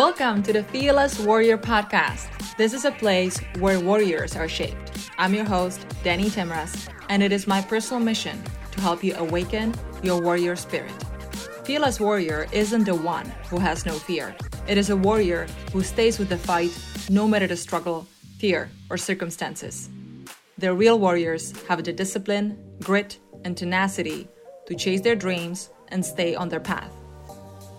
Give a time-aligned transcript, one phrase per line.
[0.00, 2.56] Welcome to the Fearless Warrior Podcast.
[2.56, 5.10] This is a place where warriors are shaped.
[5.18, 9.74] I'm your host, Danny Timras, and it is my personal mission to help you awaken
[10.02, 10.90] your warrior spirit.
[11.64, 14.34] Fearless Warrior isn't the one who has no fear.
[14.66, 16.72] It is a warrior who stays with the fight
[17.10, 18.06] no matter the struggle,
[18.38, 19.90] fear, or circumstances.
[20.56, 24.28] The real warriors have the discipline, grit, and tenacity
[24.64, 26.90] to chase their dreams and stay on their path.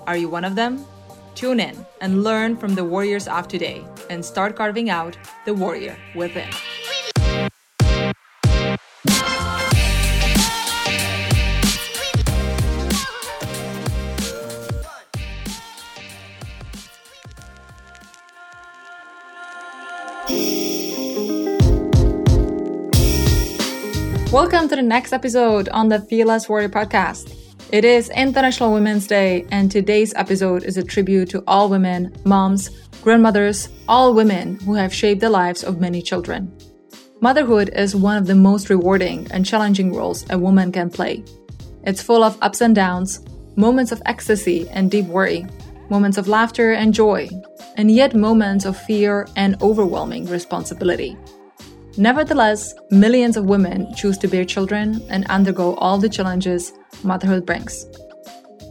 [0.05, 0.85] Are you one of them?
[1.33, 5.97] Tune in and learn from the warriors of today and start carving out the warrior
[6.15, 6.49] within.
[24.31, 27.40] Welcome to the next episode on the Fearless Warrior podcast.
[27.71, 32.69] It is International Women's Day, and today's episode is a tribute to all women, moms,
[33.01, 36.51] grandmothers, all women who have shaped the lives of many children.
[37.21, 41.23] Motherhood is one of the most rewarding and challenging roles a woman can play.
[41.83, 43.21] It's full of ups and downs,
[43.55, 45.47] moments of ecstasy and deep worry,
[45.89, 47.29] moments of laughter and joy,
[47.77, 51.17] and yet moments of fear and overwhelming responsibility.
[51.95, 57.85] Nevertheless, millions of women choose to bear children and undergo all the challenges motherhood brings.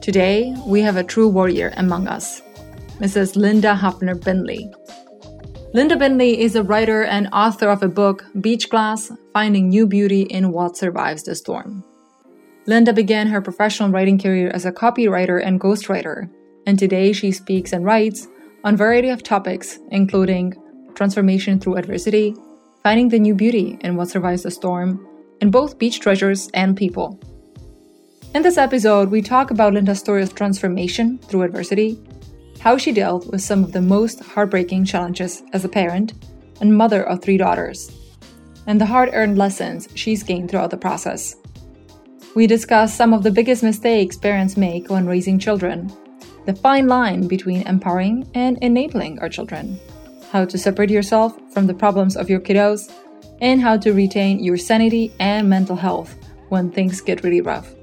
[0.01, 2.43] Today, we have a true warrior among us,
[2.99, 3.37] Mrs.
[3.37, 4.73] Linda Haffner Binley.
[5.73, 10.23] Linda Binley is a writer and author of a book, Beach Glass Finding New Beauty
[10.23, 11.85] in What Survives the Storm.
[12.67, 16.29] Linda began her professional writing career as a copywriter and ghostwriter,
[16.67, 18.27] and today she speaks and writes
[18.65, 20.55] on a variety of topics, including
[20.95, 22.35] transformation through adversity,
[22.83, 25.07] finding the new beauty in what survives the storm,
[25.41, 27.19] in both beach treasures and people.
[28.33, 31.99] In this episode, we talk about Linda's story of transformation through adversity,
[32.61, 36.13] how she dealt with some of the most heartbreaking challenges as a parent
[36.61, 37.91] and mother of three daughters,
[38.69, 41.35] and the hard earned lessons she's gained throughout the process.
[42.37, 45.93] We discuss some of the biggest mistakes parents make when raising children,
[46.47, 49.81] the fine line between empowering and enabling our children
[50.31, 52.93] how to separate yourself from the problems of your kiddos,
[53.41, 56.17] and how to retain your sanity and mental health
[56.49, 57.75] when things get really rough.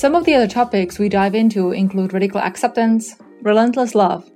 [0.00, 4.30] Some of the other topics we dive into include radical acceptance, relentless love,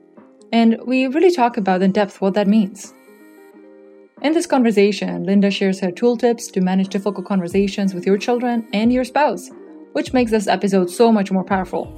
[0.52, 2.92] and we really talk about in depth what that means.
[4.20, 8.92] In this conversation, Linda shares her tooltips to manage difficult conversations with your children and
[8.92, 9.48] your spouse,
[9.92, 11.90] which makes this episode so much more powerful.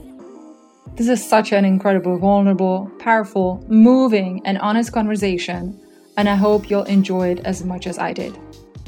[0.95, 5.77] This is such an incredible, vulnerable, powerful, moving, and honest conversation,
[6.17, 8.39] and I hope you'll enjoy it as much as I did.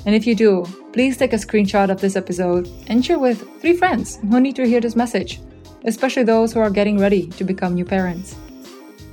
[0.07, 3.77] And if you do, please take a screenshot of this episode and share with three
[3.77, 5.41] friends who need to hear this message,
[5.85, 8.37] especially those who are getting ready to become new parents.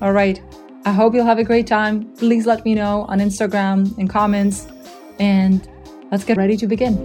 [0.01, 0.41] All right,
[0.85, 2.13] I hope you'll have a great time.
[2.15, 4.67] Please let me know on Instagram in comments,
[5.19, 5.67] and
[6.11, 6.95] let's get ready to begin.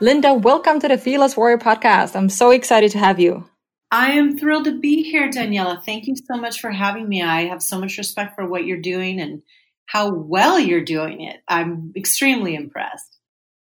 [0.00, 2.16] Linda, welcome to the Fearless Warrior podcast.
[2.16, 3.44] I'm so excited to have you.
[3.90, 5.82] I am thrilled to be here, Daniela.
[5.84, 7.22] Thank you so much for having me.
[7.22, 9.42] I have so much respect for what you're doing and
[9.86, 11.40] how well you're doing it.
[11.48, 13.18] I'm extremely impressed.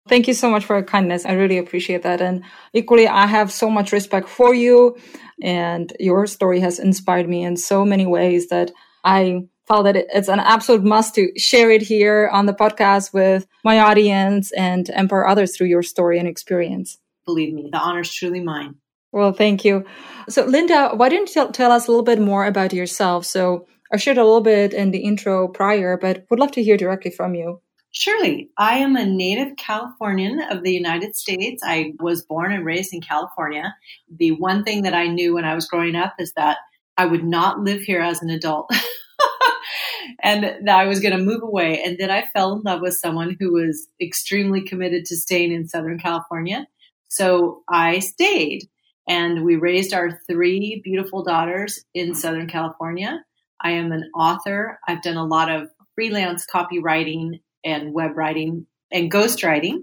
[0.08, 1.24] Thank you so much for your kindness.
[1.24, 2.20] I really appreciate that.
[2.20, 2.42] And
[2.72, 4.96] equally, I have so much respect for you.
[5.40, 8.72] And your story has inspired me in so many ways that
[9.04, 13.46] I felt that it's an absolute must to share it here on the podcast with
[13.64, 16.98] my audience and empower others through your story and experience.
[17.24, 18.74] Believe me, the honor is truly mine.
[19.12, 19.84] Well, thank you.
[20.28, 23.26] So, Linda, why don't you tell, tell us a little bit more about yourself?
[23.26, 26.76] So, I shared a little bit in the intro prior, but would love to hear
[26.76, 27.60] directly from you.
[27.90, 28.48] Surely.
[28.56, 31.62] I am a native Californian of the United States.
[31.64, 33.74] I was born and raised in California.
[34.16, 36.56] The one thing that I knew when I was growing up is that
[36.96, 38.70] I would not live here as an adult.
[40.22, 41.82] and that I was going to move away.
[41.84, 45.68] And then I fell in love with someone who was extremely committed to staying in
[45.68, 46.66] Southern California.
[47.08, 48.68] So I stayed
[49.06, 53.22] and we raised our three beautiful daughters in Southern California.
[53.62, 54.78] I am an author.
[54.86, 59.78] I've done a lot of freelance copywriting and web writing and ghostwriting.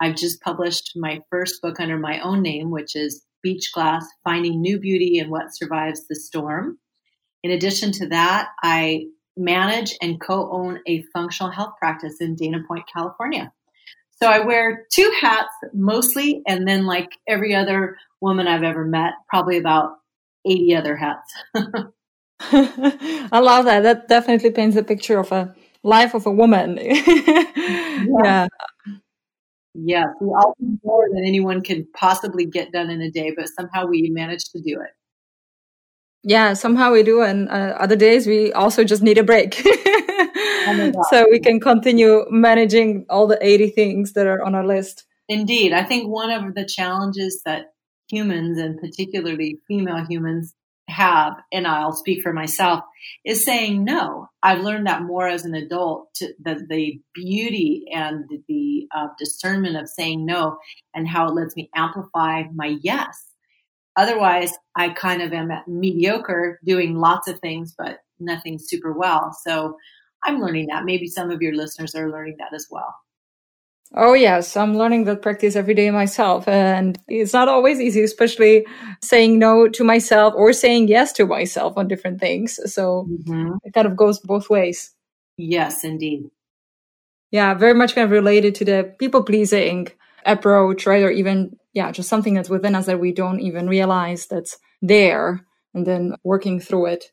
[0.00, 4.60] I've just published my first book under my own name, which is Beach Glass Finding
[4.60, 6.78] New Beauty in What Survives the Storm.
[7.42, 12.58] In addition to that, I manage and co own a functional health practice in Dana
[12.66, 13.52] Point, California.
[14.20, 19.12] So I wear two hats mostly, and then, like every other woman I've ever met,
[19.28, 19.92] probably about
[20.44, 21.32] 80 other hats.
[23.32, 23.82] I love that.
[23.82, 26.78] That definitely paints a picture of a life of a woman.
[26.80, 28.06] yeah.
[28.24, 28.46] yeah.
[29.74, 33.48] Yes, we all do more than anyone can possibly get done in a day, but
[33.48, 34.90] somehow we manage to do it.
[36.24, 37.22] Yeah, somehow we do.
[37.22, 39.62] And uh, other days we also just need a break.
[39.64, 45.04] oh so we can continue managing all the 80 things that are on our list.
[45.28, 45.72] Indeed.
[45.72, 47.66] I think one of the challenges that
[48.10, 50.54] humans and particularly female humans
[50.98, 52.82] have, and I'll speak for myself,
[53.24, 54.28] is saying no.
[54.42, 59.76] I've learned that more as an adult, to, the, the beauty and the uh, discernment
[59.76, 60.58] of saying no
[60.94, 63.24] and how it lets me amplify my yes.
[63.96, 69.36] Otherwise, I kind of am mediocre doing lots of things, but nothing super well.
[69.44, 69.76] So
[70.24, 70.84] I'm learning that.
[70.84, 72.94] Maybe some of your listeners are learning that as well.
[73.94, 74.56] Oh, yes.
[74.56, 76.46] I'm learning that practice every day myself.
[76.46, 78.66] And it's not always easy, especially
[79.02, 82.60] saying no to myself or saying yes to myself on different things.
[82.72, 83.52] So mm-hmm.
[83.64, 84.94] it kind of goes both ways.
[85.38, 86.30] Yes, indeed.
[87.30, 89.88] Yeah, very much kind of related to the people pleasing
[90.26, 91.02] approach, right?
[91.02, 95.46] Or even, yeah, just something that's within us that we don't even realize that's there
[95.74, 97.04] and then working through it.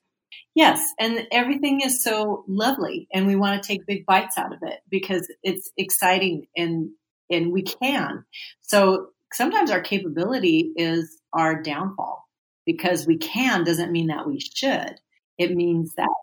[0.56, 4.60] Yes, and everything is so lovely, and we want to take big bites out of
[4.64, 6.90] it because it's exciting and
[7.30, 8.24] and we can.
[8.62, 12.24] So sometimes our capability is our downfall
[12.66, 14.96] because we can doesn't mean that we should.
[15.38, 16.14] It means that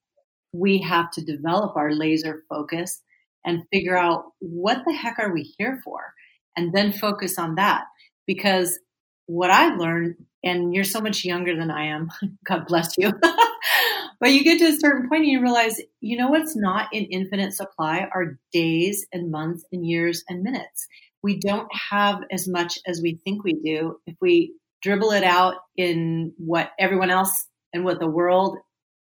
[0.52, 3.02] we have to develop our laser focus
[3.44, 6.14] and figure out what the heck are we here for,
[6.56, 7.84] and then focus on that
[8.26, 8.78] because
[9.26, 12.10] what I learned, and you're so much younger than I am,
[12.44, 13.12] God bless you.
[14.22, 17.06] But you get to a certain point and you realize, you know what's not in
[17.06, 20.86] infinite supply are days and months and years and minutes.
[21.24, 23.96] We don't have as much as we think we do.
[24.06, 28.58] If we dribble it out in what everyone else and what the world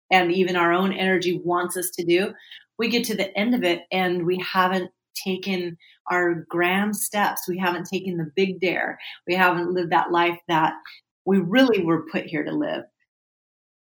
[0.08, 2.32] and even our own energy wants us to do,
[2.78, 5.78] we get to the end of it and we haven't taken
[6.08, 7.42] our grand steps.
[7.48, 9.00] We haven't taken the big dare.
[9.26, 10.74] We haven't lived that life that
[11.24, 12.84] we really were put here to live.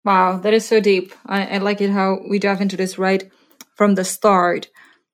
[0.05, 1.13] Wow, that is so deep.
[1.25, 3.29] I, I like it how we dive into this right
[3.75, 4.69] from the start.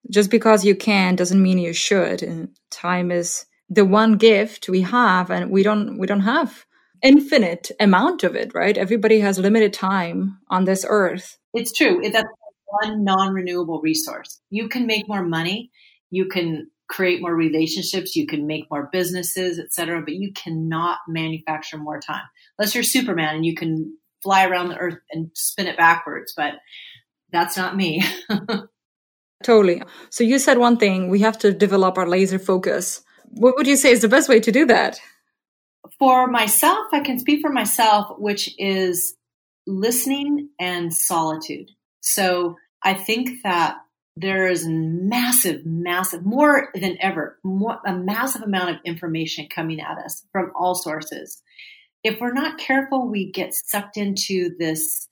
[0.09, 2.21] Just because you can doesn't mean you should.
[2.21, 6.65] And time is the one gift we have, and we don't we don't have
[7.01, 8.77] infinite amount of it, right?
[8.77, 11.37] Everybody has limited time on this earth.
[11.53, 12.01] It's true.
[12.11, 12.27] That's
[12.65, 14.41] one non-renewable resource.
[14.49, 15.71] You can make more money,
[16.09, 21.77] you can create more relationships, you can make more businesses, etc., but you cannot manufacture
[21.77, 22.23] more time.
[22.57, 26.53] Unless you're Superman and you can fly around the earth and spin it backwards, but
[27.31, 28.03] that's not me.
[29.43, 29.81] totally.
[30.09, 33.03] So you said one thing, we have to develop our laser focus.
[33.25, 34.99] What would you say is the best way to do that?
[35.97, 39.15] For myself, I can speak for myself, which is
[39.67, 41.69] listening and solitude.
[42.01, 43.77] So I think that
[44.17, 49.97] there is massive, massive, more than ever, more, a massive amount of information coming at
[49.97, 51.41] us from all sources
[52.03, 55.07] if we're not careful, we get sucked into this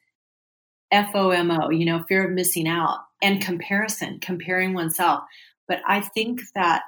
[0.91, 5.21] FOMO, you know, fear of missing out and comparison, comparing oneself.
[5.67, 6.81] But I think that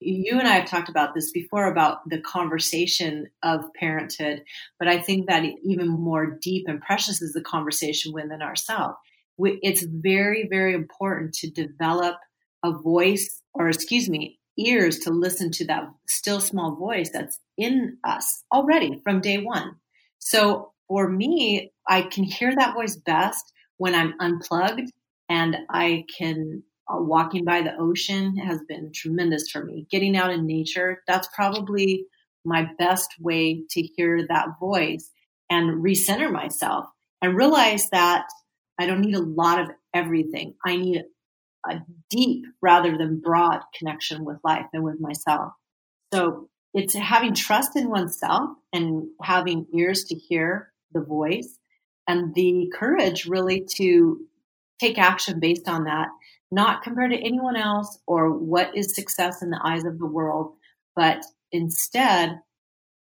[0.00, 4.44] you and I have talked about this before about the conversation of parenthood,
[4.78, 8.94] but I think that even more deep and precious is the conversation within ourselves.
[9.40, 12.14] It's very, very important to develop
[12.64, 17.98] a voice, or excuse me, ears to listen to that still small voice that's in
[18.04, 19.76] us already from day one.
[20.18, 24.90] So for me, I can hear that voice best when I'm unplugged
[25.28, 29.86] and I can uh, walking by the ocean has been tremendous for me.
[29.90, 32.06] Getting out in nature, that's probably
[32.44, 35.10] my best way to hear that voice
[35.50, 36.86] and recenter myself
[37.20, 38.26] and realize that
[38.78, 40.54] I don't need a lot of everything.
[40.64, 41.02] I need
[41.66, 45.52] a deep rather than broad connection with life and with myself.
[46.12, 51.58] So it's having trust in oneself and having ears to hear the voice
[52.06, 54.20] and the courage really to
[54.80, 56.08] take action based on that,
[56.50, 60.54] not compared to anyone else or what is success in the eyes of the world,
[60.94, 62.40] but instead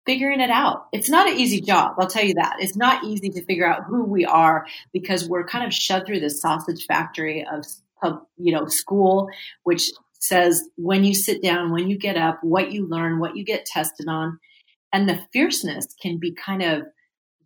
[0.06, 0.88] figuring it out.
[0.94, 2.56] It's not an easy job, I'll tell you that.
[2.60, 6.22] It's not easy to figure out who we are because we're kind of shoved through
[6.22, 7.66] this sausage factory of, of
[8.38, 9.30] you know, school,
[9.63, 13.44] which says when you sit down, when you get up, what you learn, what you
[13.44, 14.39] get tested on.
[14.94, 16.84] And the fierceness can be kind of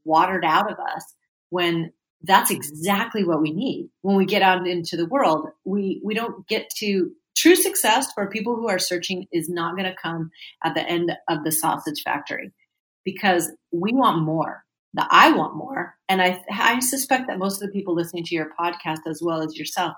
[0.03, 1.15] watered out of us
[1.49, 1.91] when
[2.23, 3.89] that's exactly what we need.
[4.01, 8.29] When we get out into the world, we, we don't get to true success for
[8.29, 10.31] people who are searching is not going to come
[10.63, 12.51] at the end of the sausage factory
[13.03, 14.63] because we want more.
[14.93, 15.95] The I want more.
[16.09, 19.41] And I, I suspect that most of the people listening to your podcast, as well
[19.41, 19.93] as yourself,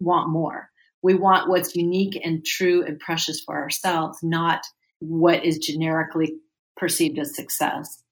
[0.00, 0.70] want more.
[1.02, 4.62] We want what's unique and true and precious for ourselves, not
[5.00, 6.36] what is generically
[6.76, 8.02] perceived as success.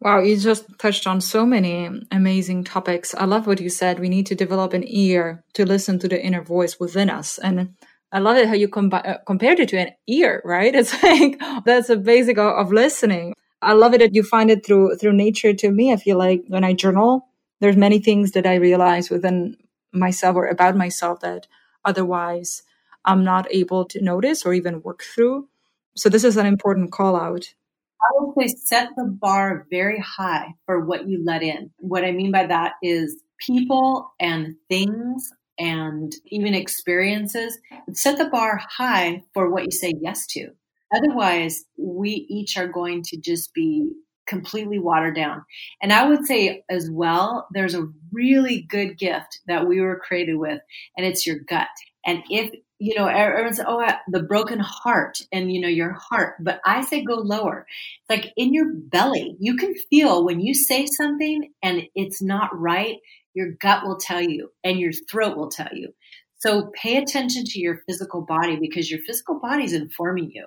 [0.00, 3.14] Wow, you just touched on so many amazing topics.
[3.14, 4.00] I love what you said.
[4.00, 7.38] We need to develop an ear to listen to the inner voice within us.
[7.38, 7.74] And
[8.12, 10.74] I love it how you com- uh, compared it to an ear, right?
[10.80, 13.34] It's like that's a basic of, of listening.
[13.62, 15.54] I love it that you find it through through nature.
[15.54, 17.26] To me, I feel like when I journal,
[17.60, 19.56] there's many things that I realize within
[19.94, 21.46] myself or about myself that
[21.84, 22.62] otherwise
[23.04, 25.48] I'm not able to notice or even work through.
[25.96, 27.54] So this is an important call out.
[28.02, 31.70] I would say set the bar very high for what you let in.
[31.78, 37.58] What I mean by that is people and things and even experiences.
[37.92, 40.50] Set the bar high for what you say yes to.
[40.94, 43.90] Otherwise, we each are going to just be
[44.26, 45.44] completely watered down.
[45.82, 50.36] And I would say as well, there's a really good gift that we were created
[50.36, 50.60] with,
[50.96, 51.68] and it's your gut.
[52.06, 56.60] And if you know, everyone's oh the broken heart and you know your heart, but
[56.66, 57.66] I say go lower.
[58.00, 62.50] It's like in your belly, you can feel when you say something and it's not
[62.52, 62.96] right.
[63.32, 65.92] Your gut will tell you, and your throat will tell you.
[66.36, 70.46] So pay attention to your physical body because your physical body is informing you.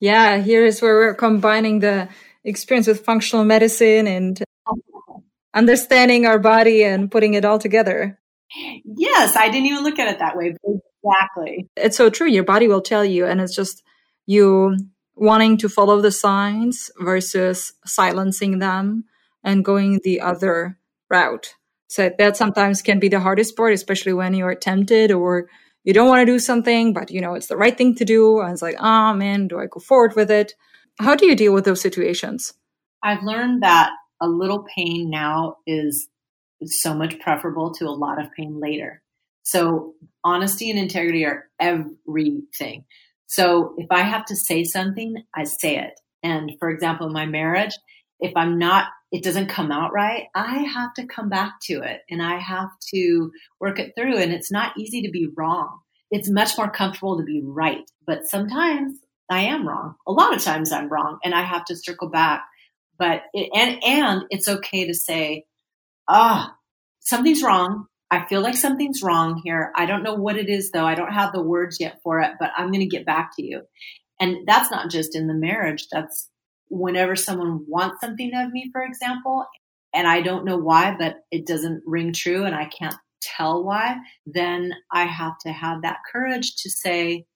[0.00, 2.08] Yeah, here is where we're combining the
[2.44, 4.42] experience with functional medicine and
[5.54, 8.18] understanding our body and putting it all together.
[8.84, 10.54] Yes, I didn't even look at it that way.
[11.04, 11.68] Exactly.
[11.76, 12.28] It's so true.
[12.28, 13.82] Your body will tell you, and it's just
[14.26, 14.76] you
[15.16, 19.04] wanting to follow the signs versus silencing them
[19.42, 21.54] and going the other route.
[21.88, 25.48] So that sometimes can be the hardest part, especially when you're tempted or
[25.84, 28.40] you don't want to do something, but you know it's the right thing to do.
[28.40, 30.54] And it's like, oh man, do I go forward with it?
[30.98, 32.54] How do you deal with those situations?
[33.02, 36.08] I've learned that a little pain now is
[36.64, 39.02] so much preferable to a lot of pain later.
[39.42, 42.84] So honesty and integrity are everything.
[43.26, 46.00] So if I have to say something, I say it.
[46.22, 47.76] And for example, in my marriage,
[48.20, 52.00] if I'm not, it doesn't come out right, I have to come back to it
[52.08, 54.16] and I have to work it through.
[54.16, 55.80] And it's not easy to be wrong.
[56.10, 57.90] It's much more comfortable to be right.
[58.06, 58.98] But sometimes
[59.30, 59.94] I am wrong.
[60.06, 62.44] A lot of times I'm wrong and I have to circle back.
[62.98, 65.46] But it, and and it's okay to say,
[66.08, 66.54] ah, oh,
[67.00, 67.86] something's wrong.
[68.10, 69.72] I feel like something's wrong here.
[69.74, 70.86] I don't know what it is though.
[70.86, 73.44] I don't have the words yet for it, but I'm going to get back to
[73.44, 73.62] you.
[74.20, 75.88] And that's not just in the marriage.
[75.90, 76.28] That's
[76.68, 79.44] whenever someone wants something of me, for example,
[79.92, 83.96] and I don't know why, but it doesn't ring true and I can't tell why,
[84.26, 87.26] then I have to have that courage to say,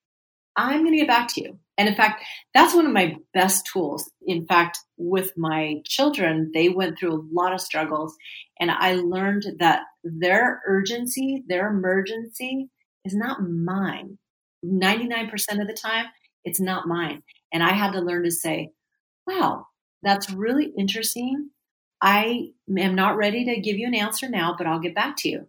[0.57, 1.59] I'm going to get back to you.
[1.78, 4.11] And in fact, that's one of my best tools.
[4.26, 8.16] In fact, with my children, they went through a lot of struggles
[8.61, 12.68] and I learned that their urgency, their emergency
[13.04, 14.18] is not mine.
[14.64, 16.06] 99% of the time,
[16.44, 17.23] it's not mine.
[17.52, 18.70] And I had to learn to say,
[19.26, 19.66] wow,
[20.02, 21.50] that's really interesting.
[22.02, 25.28] I am not ready to give you an answer now, but I'll get back to
[25.28, 25.49] you.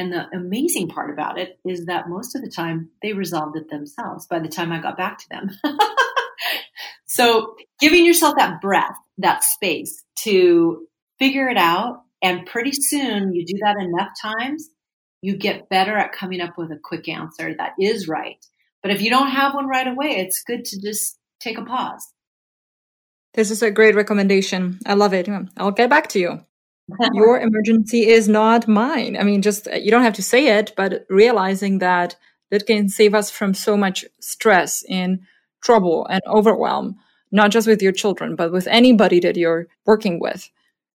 [0.00, 3.68] And the amazing part about it is that most of the time they resolved it
[3.68, 5.50] themselves by the time I got back to them.
[7.04, 10.86] so giving yourself that breath, that space to
[11.18, 12.00] figure it out.
[12.22, 14.70] And pretty soon you do that enough times,
[15.20, 18.42] you get better at coming up with a quick answer that is right.
[18.82, 22.06] But if you don't have one right away, it's good to just take a pause.
[23.34, 24.78] This is a great recommendation.
[24.86, 25.28] I love it.
[25.58, 26.40] I'll get back to you
[27.12, 29.16] your emergency is not mine.
[29.16, 32.16] I mean, just you don't have to say it, but realizing that
[32.50, 35.20] that can save us from so much stress and
[35.62, 36.96] trouble and overwhelm,
[37.30, 40.50] not just with your children, but with anybody that you're working with.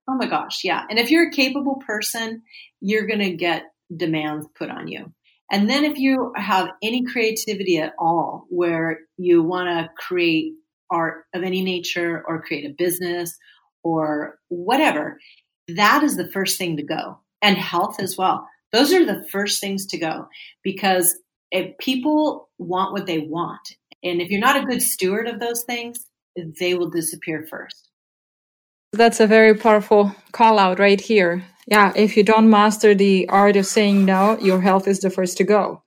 [0.07, 0.83] Oh my gosh, yeah.
[0.89, 2.43] And if you're a capable person,
[2.79, 3.63] you're going to get
[3.95, 5.13] demands put on you.
[5.51, 10.53] And then if you have any creativity at all where you want to create
[10.89, 13.37] art of any nature or create a business
[13.83, 15.19] or whatever,
[15.67, 18.47] that is the first thing to go and health as well.
[18.71, 20.27] Those are the first things to go
[20.63, 21.17] because
[21.51, 25.63] if people want what they want, and if you're not a good steward of those
[25.63, 26.05] things,
[26.59, 27.89] they will disappear first.
[28.93, 31.43] That's a very powerful call out right here.
[31.67, 35.37] Yeah, if you don't master the art of saying no, your health is the first
[35.37, 35.83] to go.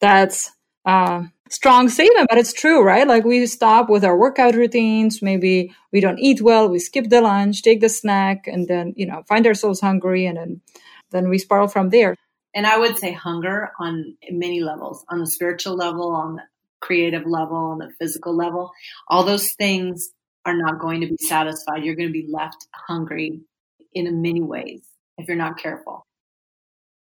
[0.00, 0.50] That's
[0.84, 3.06] uh, strong statement, but it's true, right?
[3.06, 5.22] Like we stop with our workout routines.
[5.22, 6.68] Maybe we don't eat well.
[6.68, 10.36] We skip the lunch, take the snack, and then, you know, find ourselves hungry and
[10.36, 10.60] then,
[11.10, 12.16] then we spiral from there.
[12.54, 16.42] And I would say hunger on many levels, on the spiritual level, on the
[16.80, 18.70] creative level, on the physical level.
[19.08, 20.10] All those things
[20.44, 21.84] are not going to be satisfied.
[21.84, 23.40] You're going to be left hungry
[23.92, 24.82] in many ways
[25.18, 26.06] if you're not careful.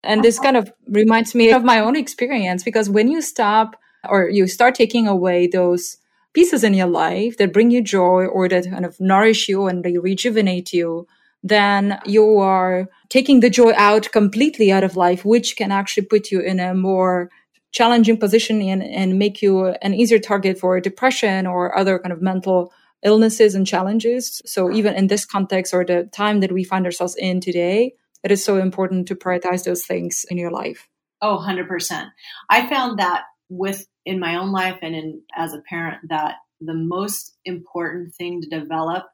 [0.03, 4.29] And this kind of reminds me of my own experience because when you stop or
[4.29, 5.97] you start taking away those
[6.33, 9.83] pieces in your life that bring you joy or that kind of nourish you and
[9.83, 11.07] they rejuvenate you,
[11.43, 16.31] then you are taking the joy out completely out of life, which can actually put
[16.31, 17.29] you in a more
[17.71, 22.21] challenging position and, and make you an easier target for depression or other kind of
[22.21, 22.71] mental
[23.03, 24.41] illnesses and challenges.
[24.45, 28.31] So even in this context or the time that we find ourselves in today, it
[28.31, 30.87] is so important to prioritize those things in your life.
[31.21, 32.09] Oh, 100%.
[32.49, 36.73] I found that with in my own life and in as a parent that the
[36.73, 39.05] most important thing to develop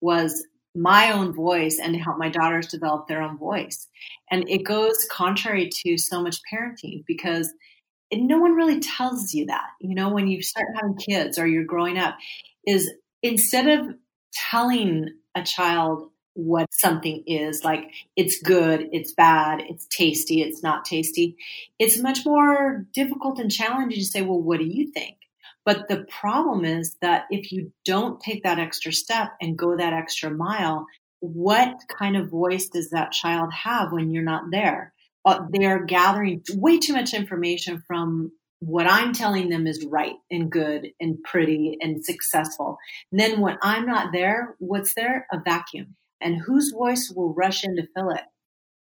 [0.00, 3.88] was my own voice and to help my daughters develop their own voice.
[4.30, 7.52] And it goes contrary to so much parenting because
[8.12, 9.68] no one really tells you that.
[9.80, 12.16] You know, when you start having kids or you're growing up,
[12.66, 12.90] is
[13.22, 13.94] instead of
[14.32, 20.84] telling a child what something is like it's good it's bad it's tasty it's not
[20.84, 21.36] tasty
[21.78, 25.16] it's much more difficult and challenging to say well what do you think
[25.64, 29.92] but the problem is that if you don't take that extra step and go that
[29.92, 30.86] extra mile
[31.18, 34.92] what kind of voice does that child have when you're not there
[35.24, 40.50] uh, they're gathering way too much information from what I'm telling them is right and
[40.50, 42.78] good and pretty and successful.
[43.10, 45.26] And then when I'm not there, what's there?
[45.32, 45.96] A vacuum.
[46.20, 48.22] And whose voice will rush in to fill it?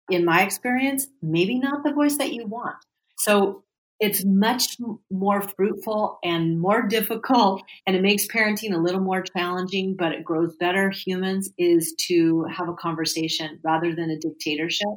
[0.10, 2.76] In my experience, maybe not the voice that you want.
[3.18, 3.64] So
[4.00, 4.78] it's much
[5.10, 10.24] more fruitful and more difficult and it makes parenting a little more challenging, but it
[10.24, 14.88] grows better humans is to have a conversation rather than a dictatorship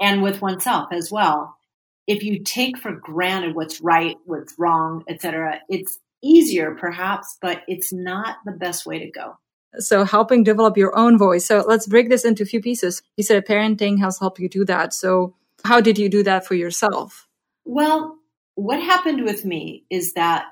[0.00, 1.56] and with oneself as well
[2.06, 7.92] if you take for granted what's right, what's wrong, etc., it's easier perhaps, but it's
[7.92, 9.38] not the best way to go.
[9.78, 11.46] So helping develop your own voice.
[11.46, 13.02] So let's break this into a few pieces.
[13.16, 14.92] You said parenting has helped you do that.
[14.92, 17.28] So how did you do that for yourself?
[17.64, 18.18] Well,
[18.54, 20.46] what happened with me is that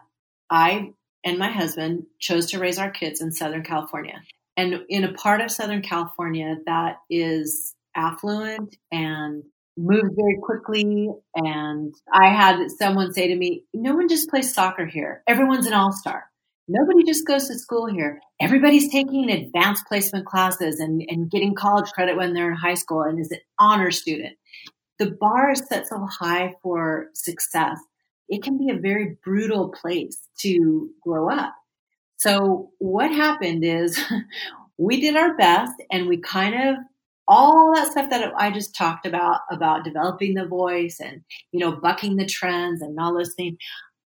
[0.48, 0.92] I
[1.24, 4.22] and my husband chose to raise our kids in Southern California.
[4.56, 9.42] And in a part of Southern California that is affluent and
[9.76, 11.08] moved very quickly.
[11.34, 15.22] And I had someone say to me, no one just plays soccer here.
[15.26, 16.29] Everyone's an all-star.
[16.72, 18.20] Nobody just goes to school here.
[18.40, 23.02] Everybody's taking advanced placement classes and, and getting college credit when they're in high school
[23.02, 24.36] and is an honor student.
[25.00, 27.76] The bar is set so high for success.
[28.28, 31.52] It can be a very brutal place to grow up.
[32.18, 34.00] So what happened is
[34.78, 36.76] we did our best and we kind of
[37.26, 41.72] all that stuff that I just talked about, about developing the voice and, you know,
[41.72, 43.56] bucking the trends and not listening.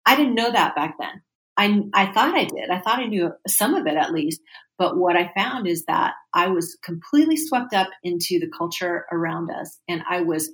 [0.07, 1.21] I didn't know that back then.
[1.57, 2.71] I, I thought I did.
[2.71, 4.41] I thought I knew some of it at least.
[4.77, 9.51] But what I found is that I was completely swept up into the culture around
[9.51, 10.51] us and I was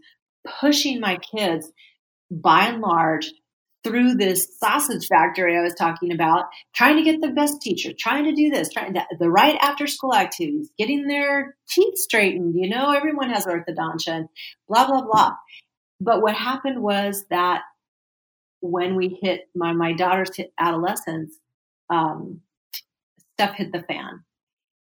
[0.60, 1.70] pushing my kids
[2.30, 3.32] by and large
[3.82, 8.24] through this sausage factory I was talking about, trying to get the best teacher, trying
[8.24, 12.54] to do this, trying to, the right after school activities, getting their teeth straightened.
[12.56, 14.26] You know, everyone has orthodontia
[14.68, 15.32] blah, blah, blah.
[15.98, 17.62] But what happened was that
[18.60, 21.34] when we hit my, my daughter's hit adolescence,
[21.88, 22.40] um,
[23.34, 24.22] stuff hit the fan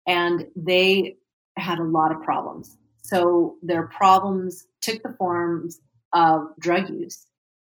[0.07, 1.17] and they
[1.57, 2.77] had a lot of problems.
[3.03, 5.81] So their problems took the forms
[6.13, 7.27] of drug use.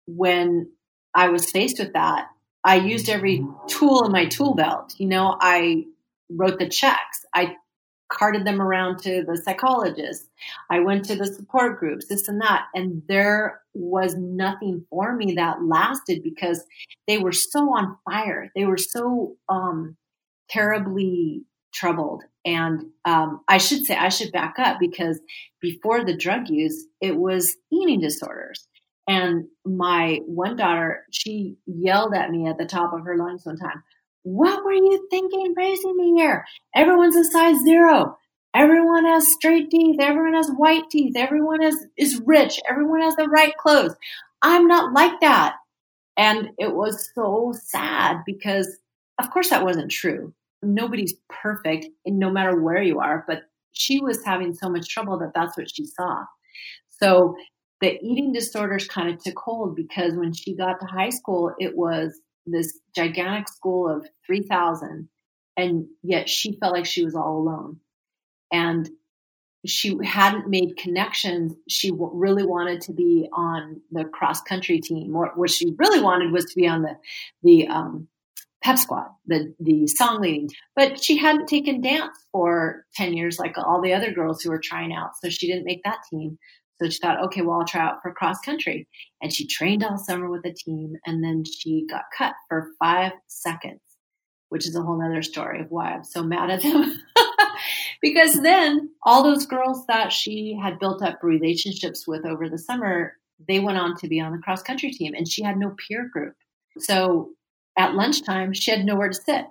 [0.07, 0.71] When
[1.15, 2.29] I was faced with that,
[2.65, 4.95] I used every tool in my tool belt.
[4.99, 5.85] You know, I
[6.31, 7.25] wrote the checks.
[7.35, 7.57] I
[8.09, 10.29] carted them around to the psychologist.
[10.71, 12.67] I went to the support groups, this and that.
[12.75, 16.65] And there was nothing for me that lasted because
[17.07, 18.51] they were so on fire.
[18.55, 19.97] They were so um,
[20.49, 22.25] terribly troubled.
[22.45, 25.21] And um, I should say, I should back up because
[25.61, 28.67] before the drug use, it was eating disorders.
[29.07, 33.57] And my one daughter, she yelled at me at the top of her lungs one
[33.57, 33.83] time.
[34.31, 36.45] What were you thinking raising me here?
[36.75, 38.19] Everyone's a size zero.
[38.55, 39.99] Everyone has straight teeth.
[40.01, 41.17] Everyone has white teeth.
[41.17, 42.61] Everyone has, is rich.
[42.69, 43.95] Everyone has the right clothes.
[44.43, 45.57] I'm not like that.
[46.19, 48.69] And it was so sad because
[49.19, 50.35] of course that wasn't true.
[50.63, 55.33] Nobody's perfect no matter where you are, but she was having so much trouble that
[55.35, 56.25] that's what she saw.
[57.01, 57.35] So
[57.81, 61.77] the eating disorders kind of took hold because when she got to high school, it
[61.77, 65.09] was this gigantic school of 3,000,
[65.57, 67.81] and yet she felt like she was all alone.
[68.53, 68.89] And
[69.67, 71.55] she hadn't made connections.
[71.69, 76.01] She w- really wanted to be on the cross country team, or what she really
[76.01, 76.97] wanted was to be on the
[77.43, 78.09] the um,
[78.63, 80.51] pep squad, the the song leading.
[80.77, 84.61] But she hadn't taken dance for ten years like all the other girls who were
[84.63, 86.39] trying out, so she didn't make that team.
[86.81, 88.87] So she thought, okay, well, I'll try out for cross country.
[89.21, 93.13] And she trained all summer with a team and then she got cut for five
[93.27, 93.81] seconds.
[94.49, 96.99] which is a whole nother story of why I'm so mad at them.
[98.03, 103.15] because then all those girls that she had built up relationships with over the summer,
[103.47, 106.09] they went on to be on the cross country team and she had no peer
[106.11, 106.35] group.
[106.79, 107.31] So
[107.77, 109.45] at lunchtime, she had nowhere to sit.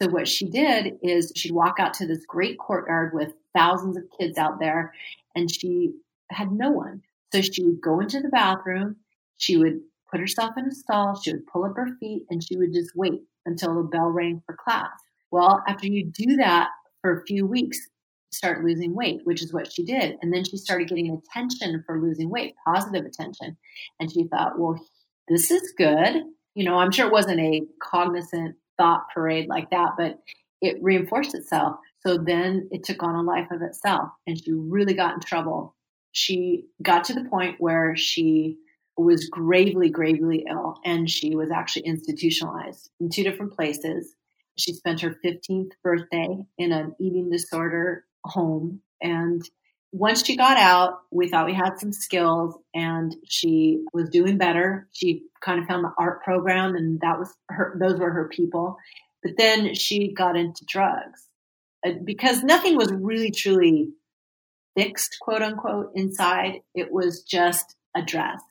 [0.00, 4.04] So what she did is she'd walk out to this great courtyard with thousands of
[4.18, 4.92] kids out there
[5.34, 5.92] and she
[6.30, 7.02] had no one.
[7.32, 8.96] So she would go into the bathroom,
[9.36, 12.56] she would put herself in a stall, she would pull up her feet and she
[12.56, 14.90] would just wait until the bell rang for class.
[15.30, 16.68] Well, after you do that
[17.02, 17.78] for a few weeks,
[18.32, 20.16] start losing weight, which is what she did.
[20.20, 23.56] And then she started getting attention for losing weight, positive attention.
[24.00, 24.78] And she thought, well,
[25.28, 26.22] this is good.
[26.54, 30.18] You know, I'm sure it wasn't a cognizant thought parade like that, but
[30.60, 31.76] it reinforced itself.
[32.00, 35.75] So then it took on a life of itself and she really got in trouble.
[36.16, 38.56] She got to the point where she
[38.96, 44.14] was gravely, gravely ill and she was actually institutionalized in two different places.
[44.56, 48.80] She spent her 15th birthday in an eating disorder home.
[49.02, 49.42] And
[49.92, 54.88] once she got out, we thought we had some skills and she was doing better.
[54.92, 58.78] She kind of found the art program and that was her, those were her people.
[59.22, 61.26] But then she got into drugs
[62.04, 63.90] because nothing was really truly
[64.76, 66.60] fixed, quote unquote, inside.
[66.74, 68.44] It was just addressed.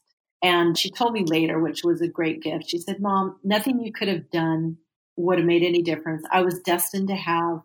[0.43, 2.69] And she told me later, which was a great gift.
[2.69, 4.77] She said, Mom, nothing you could have done
[5.17, 6.23] would have made any difference.
[6.31, 7.61] I was destined to have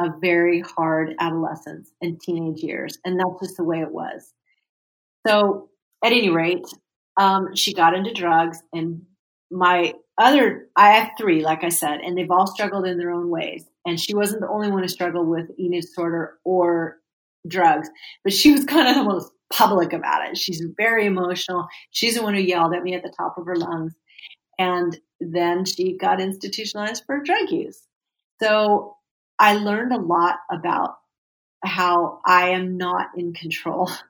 [0.00, 2.98] a very hard adolescence and teenage years.
[3.04, 4.32] And that's just the way it was.
[5.26, 5.68] So,
[6.04, 6.66] at any rate,
[7.16, 8.62] um, she got into drugs.
[8.72, 9.02] And
[9.50, 13.28] my other, I have three, like I said, and they've all struggled in their own
[13.28, 13.64] ways.
[13.86, 16.98] And she wasn't the only one who struggled with eating disorder or
[17.46, 17.88] drugs,
[18.24, 20.36] but she was kind of the most public about it.
[20.36, 21.66] She's very emotional.
[21.90, 23.94] She's the one who yelled at me at the top of her lungs.
[24.58, 27.80] And then she got institutionalized for drug use.
[28.42, 28.96] So
[29.38, 30.96] I learned a lot about
[31.64, 33.90] how I am not in control.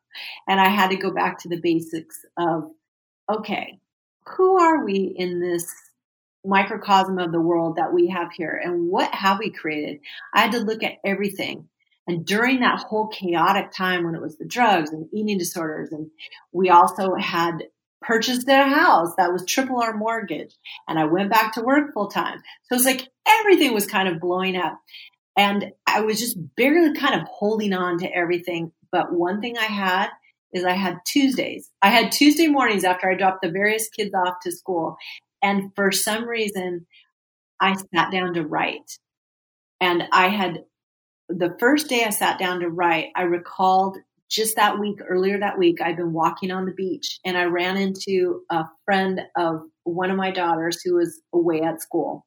[0.49, 2.71] And I had to go back to the basics of,
[3.31, 3.79] okay,
[4.25, 5.71] who are we in this
[6.43, 8.59] microcosm of the world that we have here?
[8.65, 10.01] And what have we created?
[10.33, 11.69] I had to look at everything.
[12.07, 16.11] And during that whole chaotic time when it was the drugs and eating disorders, and
[16.53, 17.65] we also had
[18.01, 20.55] purchased a house that was triple our mortgage,
[20.87, 22.43] and I went back to work full time.
[22.65, 24.81] So it's like everything was kind of blowing up.
[25.37, 28.73] And I was just barely kind of holding on to everything.
[28.91, 30.09] But one thing I had
[30.53, 31.71] is I had Tuesdays.
[31.83, 34.97] I had Tuesday mornings after I dropped the various kids off to school.
[35.43, 36.87] And for some reason,
[37.61, 38.99] I sat down to write.
[39.81, 40.65] And I had
[41.29, 45.59] the first day I sat down to write, I recalled just that week, earlier that
[45.59, 50.11] week, I'd been walking on the beach and I ran into a friend of one
[50.11, 52.27] of my daughters who was away at school.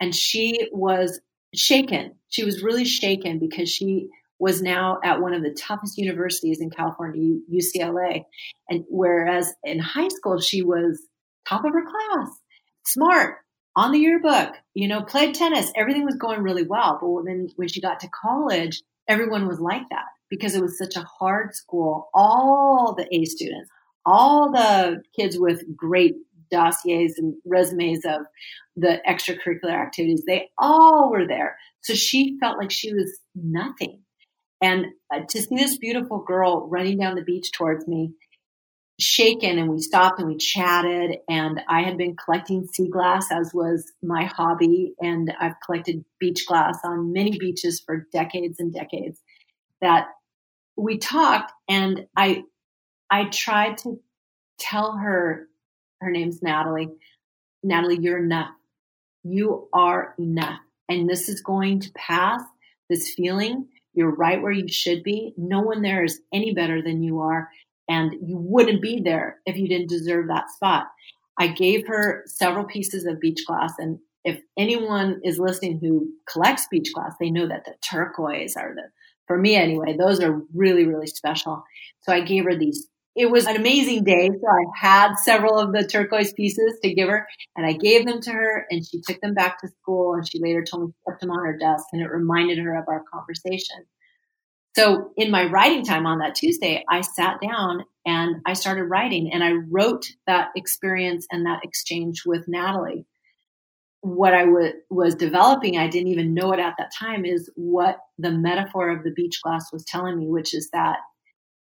[0.00, 1.20] And she was
[1.54, 2.16] shaken.
[2.28, 4.08] She was really shaken because she
[4.38, 8.24] was now at one of the toughest universities in California, UCLA.
[8.68, 11.02] And whereas in high school, she was
[11.48, 12.28] top of her class,
[12.86, 13.38] smart,
[13.78, 16.98] on the yearbook, you know, played tennis, everything was going really well.
[17.00, 20.96] But then when she got to college, everyone was like that because it was such
[20.96, 22.10] a hard school.
[22.12, 23.70] All the A students,
[24.04, 26.16] all the kids with great
[26.50, 28.22] dossiers and resumes of
[28.74, 31.56] the extracurricular activities, they all were there.
[31.82, 34.00] So she felt like she was nothing.
[34.60, 38.14] And uh, to see this beautiful girl running down the beach towards me,
[38.98, 43.52] shaken and we stopped and we chatted and I had been collecting sea glass as
[43.54, 49.20] was my hobby and I've collected beach glass on many beaches for decades and decades
[49.80, 50.08] that
[50.76, 52.42] we talked and I
[53.08, 54.00] I tried to
[54.58, 55.46] tell her
[56.00, 56.90] her name's Natalie
[57.62, 58.50] Natalie you're enough.
[59.22, 60.60] You are enough.
[60.88, 62.40] And this is going to pass
[62.88, 63.68] this feeling.
[63.94, 65.34] You're right where you should be.
[65.36, 67.48] No one there is any better than you are
[67.88, 70.86] and you wouldn't be there if you didn't deserve that spot.
[71.38, 76.66] I gave her several pieces of beach glass and if anyone is listening who collects
[76.70, 78.82] beach glass, they know that the turquoise are the,
[79.26, 81.62] for me anyway, those are really, really special.
[82.02, 82.88] So I gave her these.
[83.16, 84.28] It was an amazing day.
[84.28, 88.20] So I had several of the turquoise pieces to give her and I gave them
[88.20, 91.10] to her and she took them back to school and she later told me she
[91.10, 93.86] kept them on her desk and it reminded her of our conversation.
[94.78, 99.32] So in my writing time on that Tuesday, I sat down and I started writing
[99.32, 103.04] and I wrote that experience and that exchange with Natalie.
[104.02, 107.98] What I w- was developing, I didn't even know it at that time, is what
[108.18, 110.98] the metaphor of the beach glass was telling me, which is that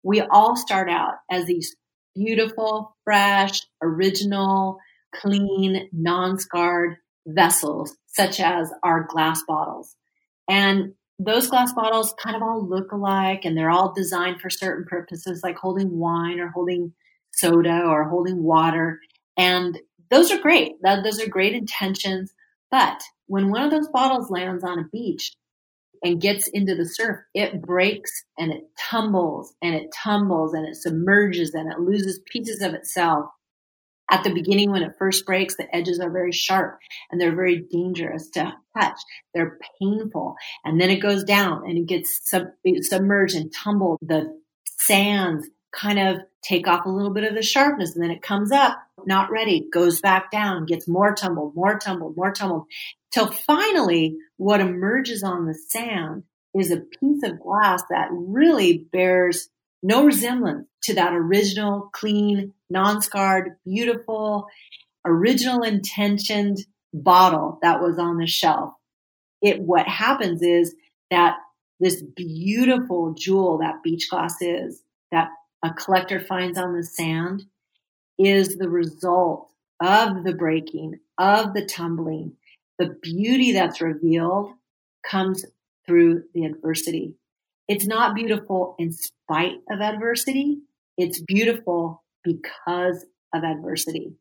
[0.04, 1.76] we all start out as these
[2.16, 4.78] beautiful, fresh, original,
[5.14, 6.96] clean, non scarred
[7.28, 9.98] vessels, such as our glass bottles.
[10.48, 10.94] And
[11.26, 15.42] those glass bottles kind of all look alike and they're all designed for certain purposes,
[15.44, 16.94] like holding wine or holding
[17.32, 19.00] soda or holding water.
[19.38, 19.80] And
[20.10, 20.74] those are great.
[20.84, 22.34] Those are great intentions.
[22.70, 25.34] But when one of those bottles lands on a beach
[26.04, 30.76] and gets into the surf, it breaks and it tumbles and it tumbles and it
[30.76, 33.26] submerges and it loses pieces of itself.
[34.12, 37.62] At the beginning, when it first breaks, the edges are very sharp and they're very
[37.72, 38.98] dangerous to touch.
[39.34, 40.36] They're painful.
[40.66, 44.00] And then it goes down and it gets sub- submerged and tumbled.
[44.02, 48.22] The sands kind of take off a little bit of the sharpness and then it
[48.22, 52.66] comes up, not ready, goes back down, gets more tumbled, more tumbled, more tumbled,
[53.12, 59.48] till finally what emerges on the sand is a piece of glass that really bears
[59.84, 64.48] no resemblance to that original, clean, non-scarred, beautiful,
[65.06, 66.60] original intentioned
[66.94, 68.74] bottle that was on the shelf.
[69.42, 70.76] It, what happens is
[71.10, 71.38] that
[71.80, 75.30] this beautiful jewel that beach glass is, that
[75.64, 77.44] a collector finds on the sand,
[78.20, 79.50] is the result
[79.82, 82.34] of the breaking, of the tumbling.
[82.78, 84.52] The beauty that's revealed
[85.04, 85.44] comes
[85.88, 87.16] through the adversity.
[87.72, 90.58] It's not beautiful in spite of adversity.
[90.98, 94.18] It's beautiful because of adversity.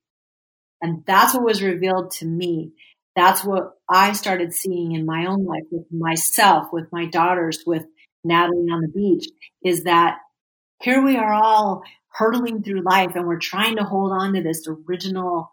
[0.80, 2.70] And that's what was revealed to me.
[3.16, 7.86] That's what I started seeing in my own life with myself, with my daughters, with
[8.22, 9.26] Natalie on the beach
[9.64, 10.18] is that
[10.80, 11.82] here we are all
[12.12, 15.50] hurtling through life and we're trying to hold on to this original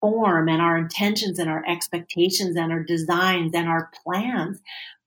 [0.00, 4.60] form and our intentions and our expectations and our designs and our plans.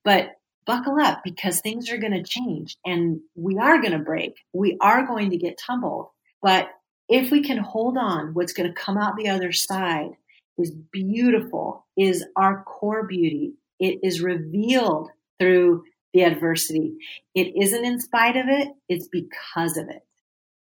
[0.04, 0.34] But
[0.66, 4.36] buckle up because things are going to change and we are going to break.
[4.54, 6.08] We are going to get tumbled.
[6.42, 6.70] But
[7.10, 10.12] if we can hold on, what's going to come out the other side
[10.58, 13.54] is beautiful, is our core beauty.
[13.80, 16.94] It is revealed through the adversity.
[17.34, 20.06] It isn't in spite of it, it's because of it.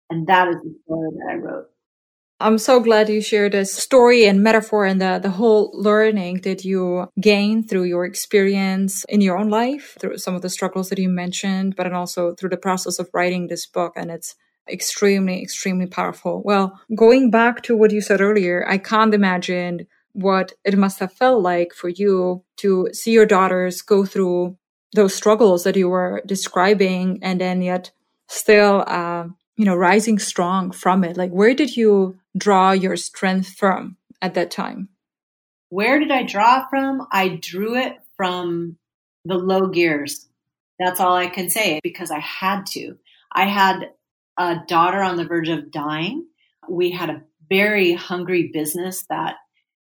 [0.09, 1.72] And that is the story that I wrote.
[2.43, 6.65] I'm so glad you shared this story and metaphor and the, the whole learning that
[6.65, 10.99] you gained through your experience in your own life, through some of the struggles that
[10.99, 13.93] you mentioned, but also through the process of writing this book.
[13.95, 14.35] And it's
[14.69, 16.43] extremely, extremely powerful.
[16.45, 21.13] Well, going back to what you said earlier, I can't imagine what it must have
[21.13, 24.57] felt like for you to see your daughters go through
[24.95, 27.93] those struggles that you were describing and then yet
[28.27, 31.17] still uh, you know rising strong from it?
[31.17, 34.89] Like where did you draw your strength from at that time?
[35.69, 37.07] Where did i draw from?
[37.11, 38.77] I drew it from
[39.25, 40.29] the low gears.
[40.79, 42.99] That's all i can say because i had to.
[43.33, 43.91] I had
[44.37, 46.27] a daughter on the verge of dying.
[46.69, 49.37] We had a very hungry business that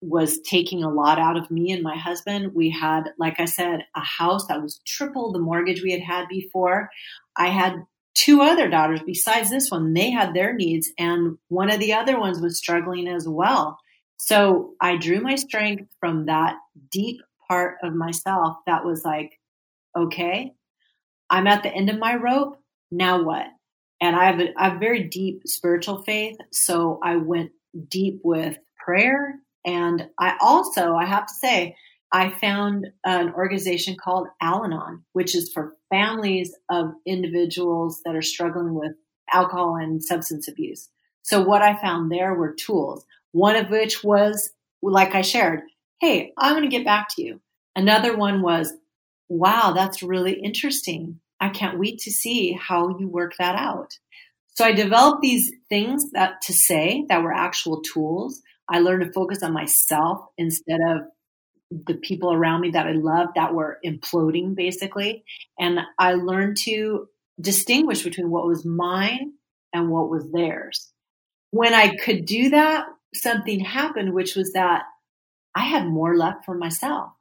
[0.02, 2.54] was taking a lot out of me and my husband.
[2.54, 6.28] We had, like I said, a house that was triple the mortgage we had had
[6.28, 6.90] before.
[7.36, 7.84] I had
[8.18, 9.94] two other daughters besides this one.
[9.94, 13.78] They had their needs, and one of the other ones was struggling as well.
[14.18, 16.56] So I drew my strength from that
[16.92, 19.40] deep part of myself that was like,
[19.96, 20.54] okay,
[21.30, 22.58] I'm at the end of my rope.
[22.92, 23.46] Now what?
[24.02, 26.38] And I have a, very deep spiritual faith.
[26.52, 27.52] So I went
[27.90, 31.76] deep with prayer and I also, I have to say,
[32.12, 38.22] I found an organization called Al Anon, which is for families of individuals that are
[38.22, 38.94] struggling with
[39.32, 40.90] alcohol and substance abuse.
[41.24, 45.62] So what I found there were tools, one of which was, like I shared,
[46.00, 47.42] hey, I'm going to get back to you.
[47.76, 48.74] Another one was,
[49.28, 51.20] wow, that's really interesting.
[51.42, 53.98] I can't wait to see how you work that out.
[54.56, 58.42] So I developed these things that to say that were actual tools.
[58.70, 61.02] I learned to focus on myself instead of
[61.70, 65.24] the people around me that I loved that were imploding basically.
[65.60, 67.08] And I learned to
[67.40, 69.34] distinguish between what was mine
[69.74, 70.92] and what was theirs.
[71.52, 74.84] When I could do that, something happened, which was that
[75.56, 77.12] I had more left for myself.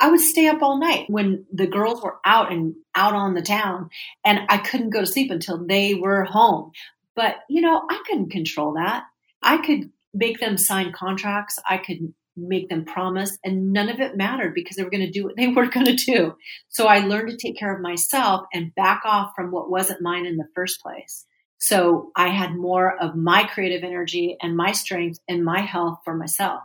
[0.00, 3.42] I would stay up all night when the girls were out and out on the
[3.42, 3.90] town
[4.24, 6.72] and I couldn't go to sleep until they were home.
[7.16, 9.04] But, you know, I couldn't control that.
[9.42, 11.58] I could make them sign contracts.
[11.68, 15.10] I could make them promise and none of it mattered because they were going to
[15.10, 16.36] do what they were going to do.
[16.68, 20.26] So I learned to take care of myself and back off from what wasn't mine
[20.26, 21.26] in the first place.
[21.58, 26.14] So I had more of my creative energy and my strength and my health for
[26.14, 26.60] myself.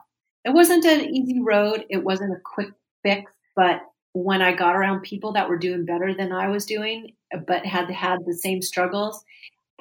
[0.45, 1.85] It wasn't an easy road.
[1.89, 2.69] It wasn't a quick
[3.01, 3.81] fix, but
[4.13, 7.13] when I got around people that were doing better than I was doing,
[7.47, 9.23] but had had the same struggles,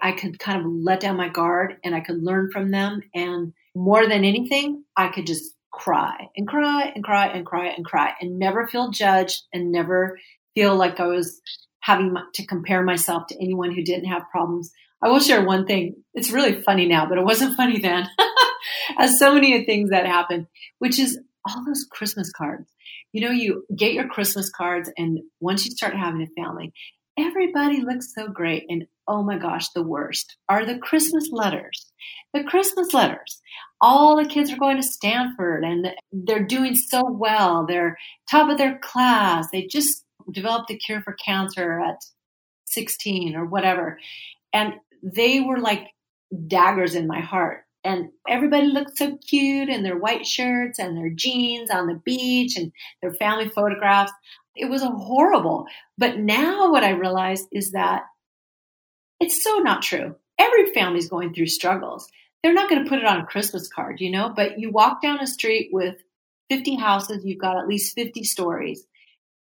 [0.01, 3.03] I could kind of let down my guard and I could learn from them.
[3.15, 7.85] And more than anything, I could just cry and cry and cry and cry and
[7.85, 10.19] cry and never feel judged and never
[10.55, 11.41] feel like I was
[11.81, 14.71] having to compare myself to anyone who didn't have problems.
[15.03, 15.97] I will share one thing.
[16.15, 18.09] It's really funny now, but it wasn't funny then.
[18.99, 20.47] As so many of things that happened,
[20.79, 22.71] which is all those Christmas cards.
[23.13, 26.73] You know, you get your Christmas cards, and once you start having a family,
[27.19, 28.65] everybody looks so great.
[28.69, 31.92] And oh my gosh, the worst are the Christmas letters.
[32.35, 33.41] The Christmas letters.
[33.81, 37.67] All the kids are going to Stanford and they're doing so well.
[37.67, 37.99] They're
[38.31, 39.49] top of their class.
[39.53, 41.97] They just developed a cure for cancer at
[42.67, 43.99] 16 or whatever.
[44.53, 45.89] And they were like
[46.47, 47.65] daggers in my heart.
[47.85, 52.57] And everybody looked so cute in their white shirts and their jeans on the beach
[52.57, 54.13] and their family photographs.
[54.55, 55.67] It was horrible.
[55.99, 58.03] But now what I realize is that
[59.19, 60.15] it's so not true.
[60.43, 62.09] Every family's going through struggles.
[62.43, 65.01] They're not going to put it on a Christmas card, you know, but you walk
[65.01, 65.97] down a street with
[66.51, 68.85] 50 houses, you've got at least 50 stories.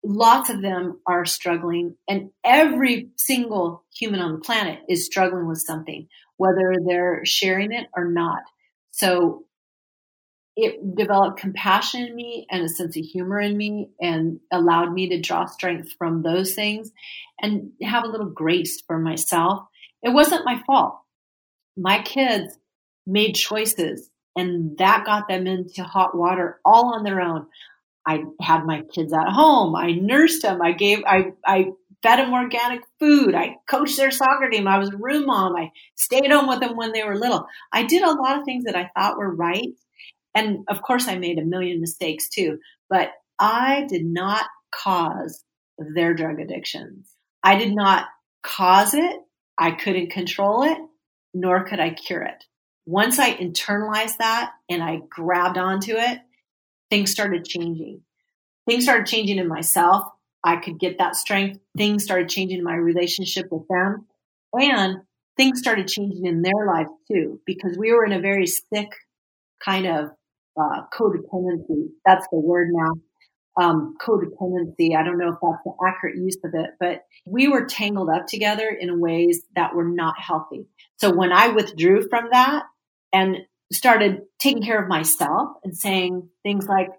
[0.04, 5.64] Lots of them are struggling, and every single human on the planet is struggling with
[5.66, 8.44] something, whether they're sharing it or not.
[8.92, 9.46] So
[10.56, 15.10] it developed compassion in me and a sense of humor in me and allowed me
[15.10, 16.92] to draw strength from those things
[17.42, 19.68] and have a little grace for myself.
[20.04, 21.00] It wasn't my fault.
[21.78, 22.58] My kids
[23.08, 27.48] made choices and that got them into hot water all on their own.
[28.06, 29.76] I had my kids at home.
[29.76, 30.62] I nursed them.
[30.62, 33.34] I gave, I, I fed them organic food.
[33.34, 34.68] I coached their soccer team.
[34.68, 35.56] I was a room mom.
[35.56, 37.48] I stayed home with them when they were little.
[37.72, 39.70] I did a lot of things that I thought were right
[40.36, 45.44] and of course, I made a million mistakes too, but I did not cause
[45.78, 47.12] their drug addictions.
[47.44, 48.08] I did not
[48.42, 49.20] cause it.
[49.58, 50.78] I couldn't control it,
[51.34, 52.44] nor could I cure it.
[52.86, 56.20] Once I internalized that and I grabbed onto it,
[56.90, 58.02] things started changing.
[58.68, 60.04] Things started changing in myself.
[60.44, 61.60] I could get that strength.
[61.78, 64.06] Things started changing in my relationship with them.
[64.54, 64.98] And
[65.38, 68.90] things started changing in their lives too, because we were in a very sick
[69.64, 70.10] kind of
[70.60, 71.88] uh, codependency.
[72.06, 72.92] That's the word now.
[73.56, 74.98] Um, codependency.
[74.98, 78.26] I don't know if that's the accurate use of it, but we were tangled up
[78.26, 80.66] together in ways that were not healthy.
[80.98, 82.64] So when I withdrew from that
[83.12, 83.38] and
[83.72, 86.90] started taking care of myself and saying things like,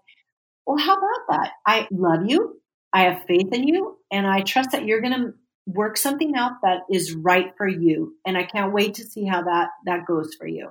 [0.65, 1.51] well, how about that?
[1.67, 2.61] I love you.
[2.93, 5.35] I have faith in you and I trust that you're going to
[5.67, 8.15] work something out that is right for you.
[8.25, 10.71] And I can't wait to see how that, that goes for you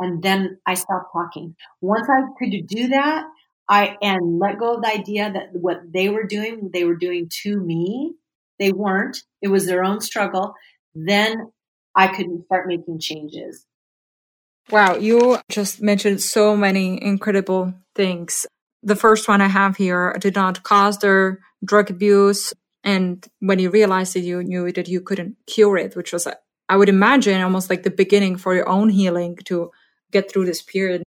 [0.00, 1.54] and then I stopped talking.
[1.80, 3.26] Once I could do that,
[3.70, 7.30] I and let go of the idea that what they were doing, they were doing
[7.42, 8.14] to me.
[8.58, 9.22] They weren't.
[9.40, 10.54] It was their own struggle.
[10.94, 11.52] Then
[11.94, 13.64] I could start making changes.
[14.70, 18.46] Wow, you just mentioned so many incredible things.
[18.82, 22.52] The first one I have here did not cause their drug abuse.
[22.82, 26.26] And when you realized that you knew that you couldn't cure it, which was,
[26.68, 29.70] I would imagine, almost like the beginning for your own healing to
[30.10, 31.02] get through this period.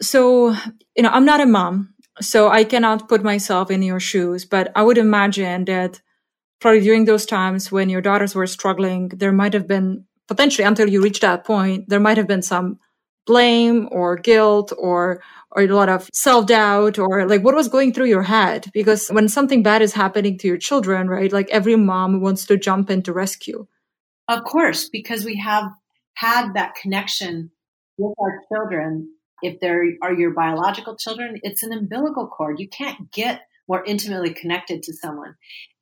[0.00, 0.54] So,
[0.96, 4.72] you know, I'm not a mom, so I cannot put myself in your shoes, but
[4.74, 6.00] I would imagine that
[6.60, 10.88] probably during those times when your daughters were struggling, there might have been potentially until
[10.88, 12.78] you reached that point, there might have been some
[13.26, 18.06] blame or guilt or or a lot of self-doubt or like what was going through
[18.06, 18.66] your head?
[18.72, 22.56] Because when something bad is happening to your children right like every mom wants to
[22.56, 23.66] jump in to rescue.
[24.28, 25.70] Of course because we have
[26.14, 27.50] had that connection
[27.98, 29.10] with our children,
[29.42, 29.68] if they
[30.02, 32.60] are your biological children, it's an umbilical cord.
[32.60, 35.36] You can't get more intimately connected to someone.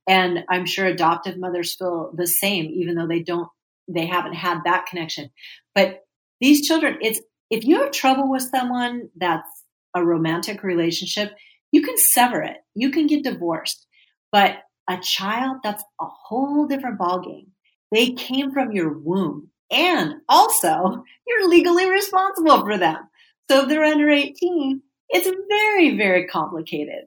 [0.09, 3.49] And I'm sure adoptive mothers feel the same, even though they don't,
[3.89, 5.31] they haven't had that connection.
[5.75, 6.05] But
[6.41, 9.49] these children, it's, if you have trouble with someone that's
[9.95, 11.33] a romantic relationship,
[11.73, 12.57] you can sever it.
[12.75, 13.87] You can get divorced.
[14.33, 17.49] But a child, that's a whole different ballgame.
[17.91, 19.51] They came from your womb.
[19.71, 23.09] And also, you're legally responsible for them.
[23.49, 27.05] So if they're under 18, it's very, very complicated.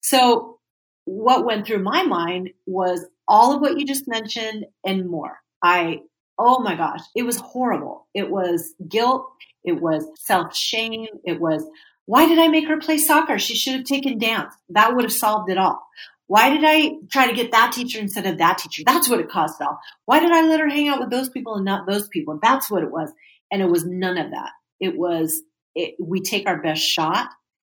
[0.00, 0.58] So
[1.04, 5.38] what went through my mind was all of what you just mentioned and more.
[5.62, 6.00] I,
[6.38, 8.06] oh my gosh, it was horrible.
[8.14, 9.26] It was guilt.
[9.64, 11.06] It was self shame.
[11.24, 11.64] It was,
[12.06, 13.38] why did I make her play soccer?
[13.38, 14.54] She should have taken dance.
[14.70, 15.80] That would have solved it all.
[16.26, 18.82] Why did I try to get that teacher instead of that teacher?
[18.86, 19.78] That's what it cost all.
[20.06, 22.38] Why did I let her hang out with those people and not those people?
[22.42, 23.12] That's what it was.
[23.50, 24.50] And it was none of that.
[24.80, 25.42] It was,
[25.74, 27.28] it, we take our best shot.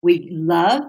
[0.02, 0.82] We love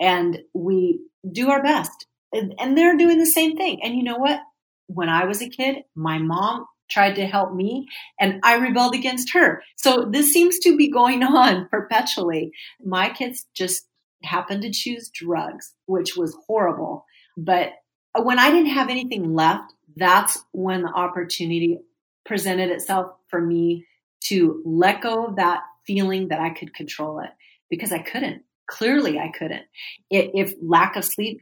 [0.00, 2.06] and we do our best.
[2.32, 3.80] And, and they're doing the same thing.
[3.82, 4.40] And you know what?
[4.86, 7.86] When I was a kid, my mom tried to help me
[8.18, 9.62] and I rebelled against her.
[9.76, 12.52] So this seems to be going on perpetually.
[12.84, 13.86] My kids just
[14.22, 17.04] happened to choose drugs, which was horrible.
[17.36, 17.72] But
[18.14, 21.78] when I didn't have anything left, that's when the opportunity
[22.24, 23.86] presented itself for me
[24.24, 27.30] to let go of that feeling that I could control it
[27.68, 28.42] because I couldn't.
[28.70, 29.64] Clearly, I couldn't.
[30.10, 31.40] If lack of sleep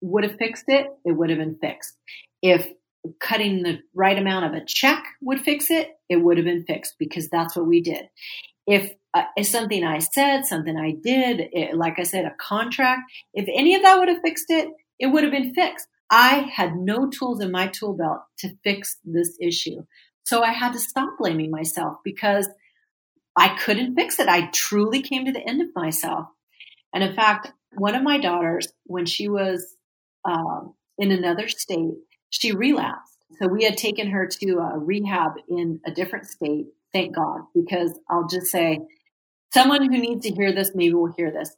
[0.00, 1.94] would have fixed it, it would have been fixed.
[2.40, 2.72] If
[3.18, 6.94] cutting the right amount of a check would fix it, it would have been fixed
[6.98, 8.08] because that's what we did.
[8.66, 13.02] If, uh, something I said, something I did, it, like I said, a contract,
[13.34, 14.68] if any of that would have fixed it,
[14.98, 15.88] it would have been fixed.
[16.10, 19.84] I had no tools in my tool belt to fix this issue.
[20.24, 22.48] So I had to stop blaming myself because
[23.36, 24.28] I couldn't fix it.
[24.28, 26.26] I truly came to the end of myself.
[26.92, 29.74] And in fact, one of my daughters, when she was
[30.24, 31.94] um, in another state,
[32.30, 33.16] she relapsed.
[33.40, 37.98] So we had taken her to a rehab in a different state, thank God, because
[38.10, 38.80] I'll just say,
[39.52, 41.54] someone who needs to hear this maybe will hear this.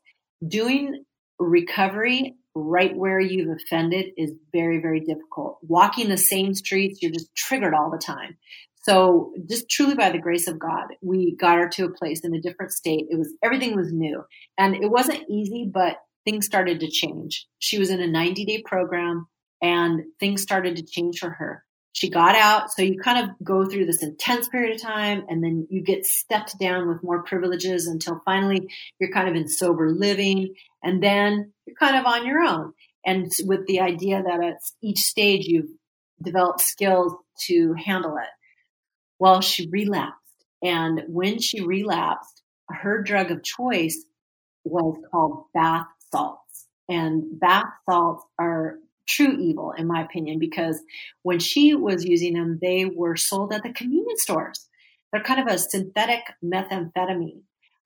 [0.46, 1.04] Doing
[1.38, 5.58] recovery right where you've offended is very, very difficult.
[5.62, 8.36] Walking the same streets, you're just triggered all the time.
[8.82, 12.34] So just truly by the grace of God, we got her to a place in
[12.34, 13.06] a different state.
[13.10, 14.24] It was, everything was new
[14.58, 17.46] and it wasn't easy, but things started to change.
[17.58, 19.28] She was in a 90 day program
[19.60, 21.64] and things started to change for her.
[21.92, 22.72] She got out.
[22.72, 26.06] So you kind of go through this intense period of time and then you get
[26.06, 28.68] stepped down with more privileges until finally
[28.98, 32.72] you're kind of in sober living and then you're kind of on your own.
[33.04, 35.70] And with the idea that at each stage you've
[36.22, 37.14] developed skills
[37.46, 38.28] to handle it.
[39.22, 40.18] Well, she relapsed.
[40.64, 44.04] And when she relapsed, her drug of choice
[44.64, 46.66] was called bath salts.
[46.88, 50.82] And bath salts are true evil, in my opinion, because
[51.22, 54.68] when she was using them, they were sold at the convenience stores.
[55.12, 57.42] They're kind of a synthetic methamphetamine.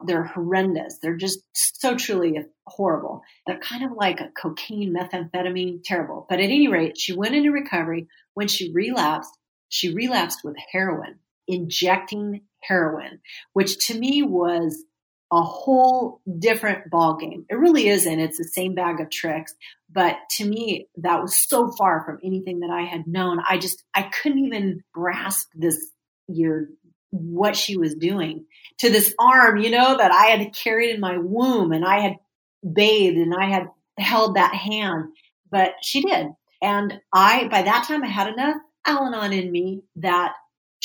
[0.06, 1.00] They're horrendous.
[1.02, 3.20] They're just so truly horrible.
[3.46, 6.24] They're kind of like a cocaine, methamphetamine, terrible.
[6.30, 8.08] But at any rate, she went into recovery.
[8.32, 9.36] When she relapsed,
[9.68, 11.18] she relapsed with heroin,
[11.48, 13.20] injecting heroin,
[13.52, 14.84] which to me was
[15.32, 17.44] a whole different ball game.
[17.48, 18.20] It really isn't.
[18.20, 19.54] It's the same bag of tricks.
[19.90, 23.40] But to me, that was so far from anything that I had known.
[23.48, 25.78] I just, I couldn't even grasp this
[26.28, 26.68] year,
[27.10, 28.44] what she was doing
[28.78, 32.16] to this arm, you know, that I had carried in my womb and I had
[32.70, 33.68] bathed and I had
[33.98, 35.06] held that hand,
[35.50, 36.28] but she did.
[36.62, 40.32] And I, by that time, I had enough Al Anon in me that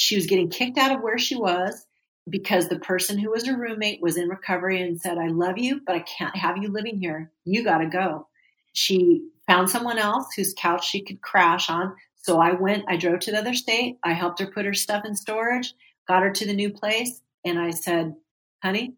[0.02, 1.86] she was getting kicked out of where she was
[2.28, 5.80] because the person who was her roommate was in recovery and said, I love you,
[5.86, 7.32] but I can't have you living here.
[7.46, 8.28] You got to go.
[8.74, 11.96] She found someone else whose couch she could crash on.
[12.16, 14.00] So I went, I drove to the other state.
[14.04, 15.76] I helped her put her stuff in storage,
[16.08, 17.22] got her to the new place.
[17.46, 18.16] And I said,
[18.64, 18.96] honey,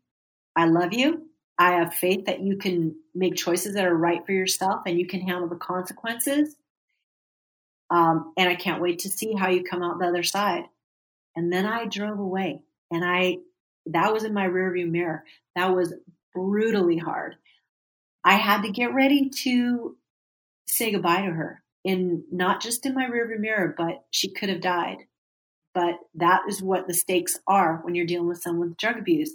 [0.56, 1.28] I love you.
[1.60, 5.06] I have faith that you can make choices that are right for yourself and you
[5.06, 6.56] can handle the consequences.
[7.90, 10.64] Um, and I can't wait to see how you come out the other side.
[11.36, 12.62] And then I drove away.
[12.92, 13.38] And I,
[13.88, 15.24] that was in my rearview mirror.
[15.56, 15.94] That was
[16.34, 17.36] brutally hard.
[18.24, 19.98] I had to get ready to
[20.66, 24.62] say goodbye to her in not just in my rearview mirror, but she could have
[24.62, 24.98] died.
[25.74, 29.32] But that is what the stakes are when you're dealing with someone with drug abuse.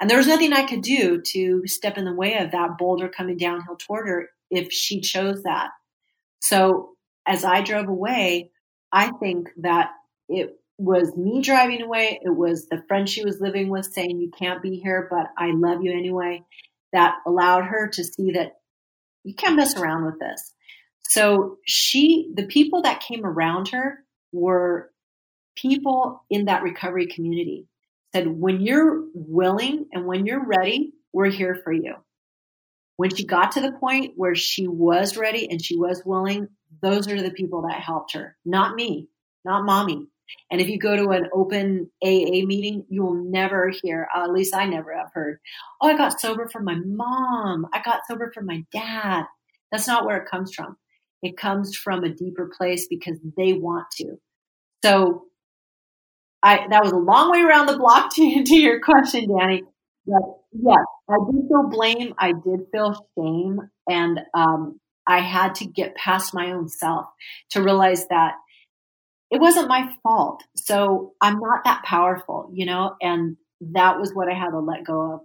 [0.00, 3.08] And there was nothing I could do to step in the way of that boulder
[3.08, 5.70] coming downhill toward her if she chose that.
[6.40, 8.50] So as I drove away,
[8.92, 9.90] I think that
[10.28, 12.20] it was me driving away.
[12.22, 15.52] It was the friend she was living with saying, You can't be here, but I
[15.52, 16.44] love you anyway.
[16.92, 18.56] That allowed her to see that
[19.24, 20.52] you can't mess around with this.
[21.08, 24.90] So she, the people that came around her were
[25.56, 27.66] people in that recovery community.
[28.14, 31.94] Said, When you're willing and when you're ready, we're here for you.
[32.96, 36.48] When she got to the point where she was ready and she was willing,
[36.82, 39.08] those are the people that helped her, not me,
[39.44, 40.06] not mommy,
[40.50, 44.32] and if you go to an open AA meeting, you will never hear, uh, at
[44.32, 45.38] least I never have heard,
[45.80, 47.66] oh, I got sober from my mom.
[47.72, 49.24] I got sober from my dad.
[49.72, 50.76] That's not where it comes from.
[51.22, 54.16] It comes from a deeper place because they want to.
[54.84, 55.24] So
[56.42, 59.64] I, that was a long way around the block to, to your question, Danny.
[60.06, 60.22] But
[60.52, 62.14] yes, I did feel blame.
[62.18, 63.60] I did feel shame.
[63.88, 67.06] And um, I had to get past my own self
[67.50, 68.34] to realize that
[69.30, 70.42] it wasn't my fault.
[70.56, 74.84] So I'm not that powerful, you know, and that was what I had to let
[74.84, 75.20] go of.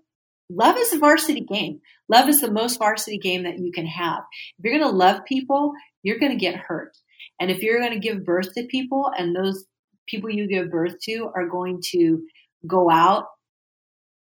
[0.50, 1.80] Love is a varsity game.
[2.10, 4.24] Love is the most varsity game that you can have.
[4.58, 5.74] If you're going to love people,
[6.04, 6.98] you're going to get hurt.
[7.40, 9.64] And if you're going to give birth to people and those
[10.08, 12.24] people you give birth to are going to
[12.68, 13.26] go out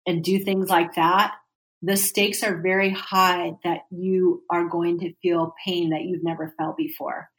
[0.06, 1.36] and do things like that,
[1.82, 6.54] the stakes are very high that you are going to feel pain that you've never
[6.58, 7.30] felt before.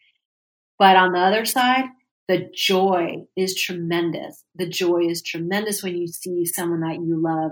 [0.78, 1.84] But on the other side,
[2.30, 4.44] the joy is tremendous.
[4.54, 7.50] The joy is tremendous when you see someone that you love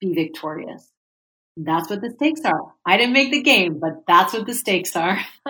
[0.00, 0.88] be victorious.
[1.56, 2.74] That's what the stakes are.
[2.86, 5.18] I didn't make the game, but that's what the stakes are.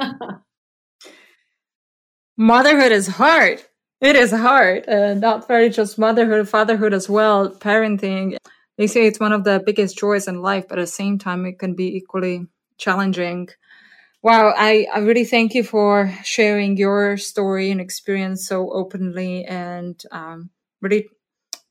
[2.38, 3.62] Motherhood is hard.
[4.00, 4.88] It is hard.
[4.88, 8.38] Uh, not very just motherhood, fatherhood as well, parenting.
[8.78, 11.44] They say it's one of the biggest joys in life, but at the same time,
[11.44, 12.46] it can be equally
[12.78, 13.50] challenging.
[14.24, 20.02] Wow, I, I really thank you for sharing your story and experience so openly and
[20.10, 20.48] um,
[20.80, 21.08] really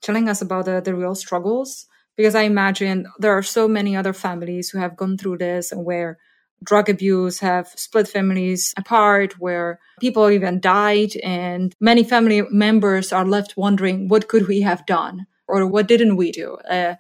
[0.03, 1.87] telling us about the, the real struggles.
[2.15, 5.83] Because I imagine there are so many other families who have gone through this and
[5.83, 6.19] where
[6.63, 13.25] drug abuse have split families apart, where people even died, and many family members are
[13.25, 15.25] left wondering, what could we have done?
[15.47, 16.57] Or what didn't we do?
[16.69, 16.95] Uh,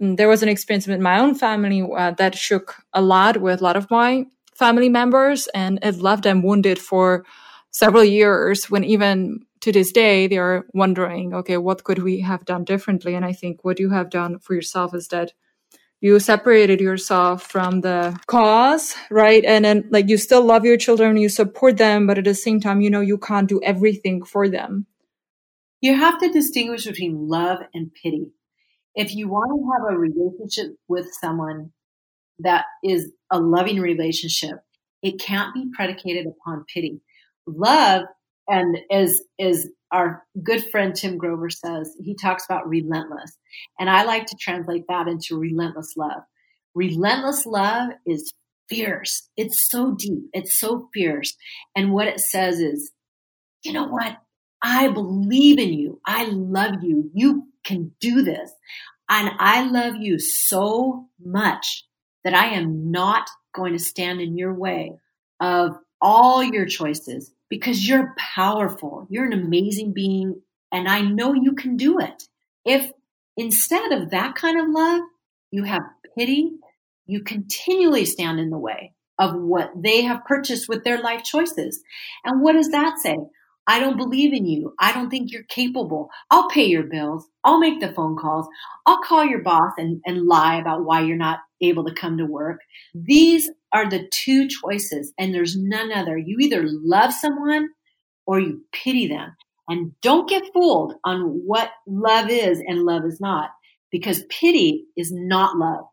[0.00, 3.60] mm, there was an experience with my own family uh, that shook a lot with
[3.60, 4.26] a lot of my
[4.58, 7.24] family members, and it left them wounded for
[7.70, 12.42] several years when even to this day they are wondering okay what could we have
[12.46, 15.32] done differently and i think what you have done for yourself is that
[16.00, 19.44] you separated yourself from the cause, right?
[19.44, 22.60] And then like you still love your children, you support them, but at the same
[22.60, 24.86] time, you know, you can't do everything for them.
[25.80, 28.32] You have to distinguish between love and pity.
[28.94, 31.72] If you want to have a relationship with someone
[32.40, 34.60] that is a loving relationship,
[35.02, 37.00] it can't be predicated upon pity.
[37.46, 38.02] Love
[38.48, 43.38] and is is our good friend Tim Grover says, he talks about relentless.
[43.78, 46.22] And I like to translate that into relentless love.
[46.74, 48.32] Relentless love is
[48.68, 49.28] fierce.
[49.36, 50.24] It's so deep.
[50.32, 51.36] It's so fierce.
[51.76, 52.90] And what it says is,
[53.62, 54.16] you know what?
[54.62, 56.00] I believe in you.
[56.04, 57.10] I love you.
[57.14, 58.50] You can do this.
[59.08, 61.84] And I love you so much
[62.26, 64.98] that I am not going to stand in your way
[65.38, 69.06] of all your choices because you're powerful.
[69.08, 70.42] You're an amazing being.
[70.72, 72.24] And I know you can do it.
[72.64, 72.90] If
[73.36, 75.02] instead of that kind of love,
[75.52, 75.82] you have
[76.18, 76.50] pity,
[77.06, 81.80] you continually stand in the way of what they have purchased with their life choices.
[82.24, 83.18] And what does that say?
[83.66, 84.74] I don't believe in you.
[84.78, 86.08] I don't think you're capable.
[86.30, 87.26] I'll pay your bills.
[87.44, 88.46] I'll make the phone calls.
[88.86, 92.26] I'll call your boss and, and lie about why you're not able to come to
[92.26, 92.60] work.
[92.94, 96.16] These are the two choices and there's none other.
[96.16, 97.70] You either love someone
[98.26, 99.36] or you pity them.
[99.68, 103.50] And don't get fooled on what love is and love is not
[103.90, 105.86] because pity is not love.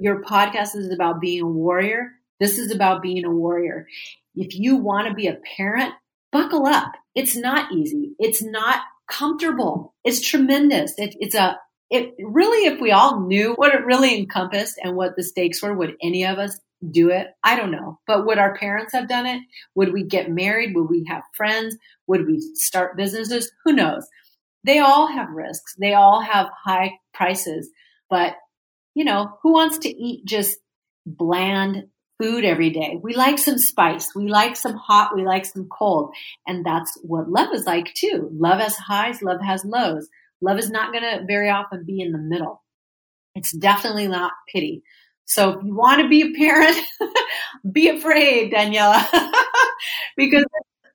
[0.00, 2.12] Your podcast is about being a warrior.
[2.38, 3.86] This is about being a warrior.
[4.34, 5.94] If you want to be a parent,
[6.32, 6.92] buckle up.
[7.14, 8.14] It's not easy.
[8.18, 9.94] It's not comfortable.
[10.02, 10.94] It's tremendous.
[10.98, 11.58] It, it's a,
[11.90, 15.74] it really, if we all knew what it really encompassed and what the stakes were,
[15.74, 16.58] would any of us
[16.90, 17.28] do it?
[17.44, 18.00] I don't know.
[18.06, 19.42] But would our parents have done it?
[19.74, 20.74] Would we get married?
[20.74, 21.76] Would we have friends?
[22.06, 23.52] Would we start businesses?
[23.64, 24.06] Who knows?
[24.64, 25.74] They all have risks.
[25.78, 27.70] They all have high prices.
[28.08, 28.34] But,
[28.94, 30.56] you know, who wants to eat just
[31.04, 31.88] bland
[32.22, 32.98] food every day.
[33.02, 34.14] We like some spice.
[34.14, 35.14] We like some hot.
[35.14, 36.14] We like some cold.
[36.46, 38.28] And that's what love is like too.
[38.32, 39.22] Love has highs.
[39.22, 40.08] Love has lows.
[40.40, 42.62] Love is not going to very often be in the middle.
[43.34, 44.82] It's definitely not pity.
[45.24, 46.76] So if you want to be a parent,
[47.72, 49.04] be afraid, Daniela,
[50.16, 50.44] because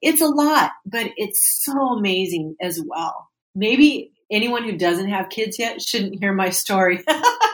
[0.01, 3.29] it's a lot, but it's so amazing as well.
[3.55, 7.03] Maybe anyone who doesn't have kids yet shouldn't hear my story,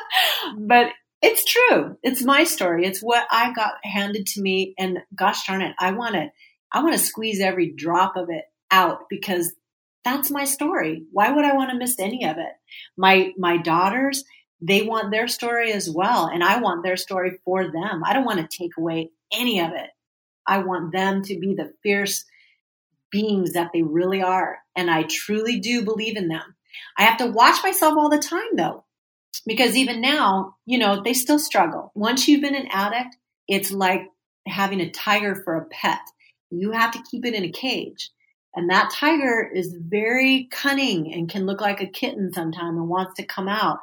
[0.57, 0.87] but
[1.23, 1.97] it's true.
[2.03, 2.85] It's my story.
[2.85, 4.75] It's what I got handed to me.
[4.77, 6.27] And gosh darn it, I want to,
[6.69, 9.53] I want to squeeze every drop of it out because
[10.03, 11.05] that's my story.
[11.13, 12.51] Why would I want to miss any of it?
[12.97, 14.25] My, my daughters,
[14.59, 16.27] they want their story as well.
[16.27, 18.03] And I want their story for them.
[18.05, 19.89] I don't want to take away any of it.
[20.45, 22.25] I want them to be the fierce
[23.11, 24.57] beings that they really are.
[24.75, 26.55] And I truly do believe in them.
[26.97, 28.83] I have to watch myself all the time though
[29.45, 31.91] because even now, you know, they still struggle.
[31.95, 33.17] Once you've been an addict,
[33.47, 34.03] it's like
[34.47, 35.99] having a tiger for a pet.
[36.49, 38.11] You have to keep it in a cage.
[38.55, 43.15] And that tiger is very cunning and can look like a kitten sometimes and wants
[43.15, 43.79] to come out,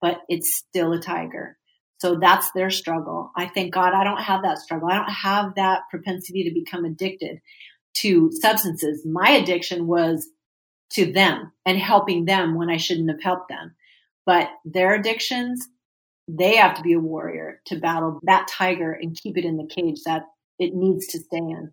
[0.00, 1.58] but it's still a tiger.
[1.98, 3.30] So that's their struggle.
[3.36, 4.88] I thank God I don't have that struggle.
[4.90, 7.40] I don't have that propensity to become addicted
[7.98, 9.06] to substances.
[9.06, 10.28] My addiction was
[10.90, 13.74] to them and helping them when I shouldn't have helped them.
[14.26, 15.68] But their addictions,
[16.28, 19.66] they have to be a warrior to battle that tiger and keep it in the
[19.66, 20.24] cage that
[20.58, 21.72] it needs to stay in.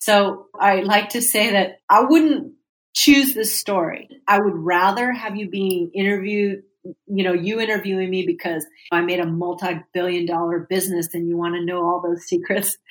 [0.00, 2.52] So I like to say that I wouldn't
[2.94, 4.08] choose this story.
[4.26, 9.20] I would rather have you being interviewed, you know, you interviewing me because I made
[9.20, 12.76] a multi billion dollar business and you want to know all those secrets.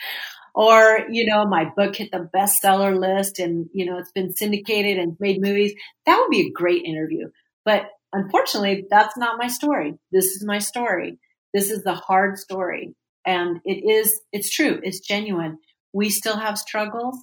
[0.55, 4.97] Or, you know, my book hit the bestseller list and, you know, it's been syndicated
[4.97, 5.75] and made movies.
[6.07, 7.29] That would be a great interview.
[7.63, 9.95] But unfortunately, that's not my story.
[10.11, 11.19] This is my story.
[11.53, 12.95] This is the hard story.
[13.25, 14.79] And it is, it's true.
[14.83, 15.57] It's genuine.
[15.93, 17.17] We still have struggles.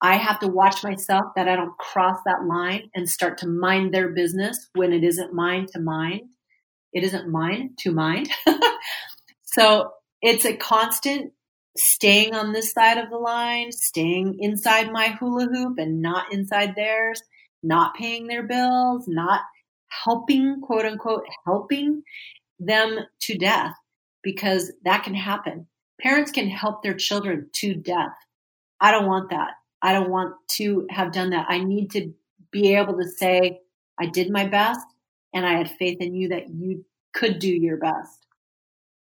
[0.00, 3.92] I have to watch myself that I don't cross that line and start to mind
[3.92, 6.22] their business when it isn't mine to mind.
[6.92, 8.30] It isn't mine to mind.
[9.42, 9.90] so
[10.22, 11.32] it's a constant
[11.76, 16.74] staying on this side of the line, staying inside my hula hoop and not inside
[16.76, 17.22] theirs,
[17.62, 19.42] not paying their bills, not
[19.88, 22.02] helping, quote unquote, helping
[22.58, 23.74] them to death
[24.22, 25.66] because that can happen.
[26.00, 28.12] Parents can help their children to death.
[28.80, 29.52] I don't want that.
[29.82, 31.46] I don't want to have done that.
[31.48, 32.12] I need to
[32.50, 33.60] be able to say,
[33.98, 34.86] I did my best
[35.32, 38.26] and I had faith in you that you could do your best.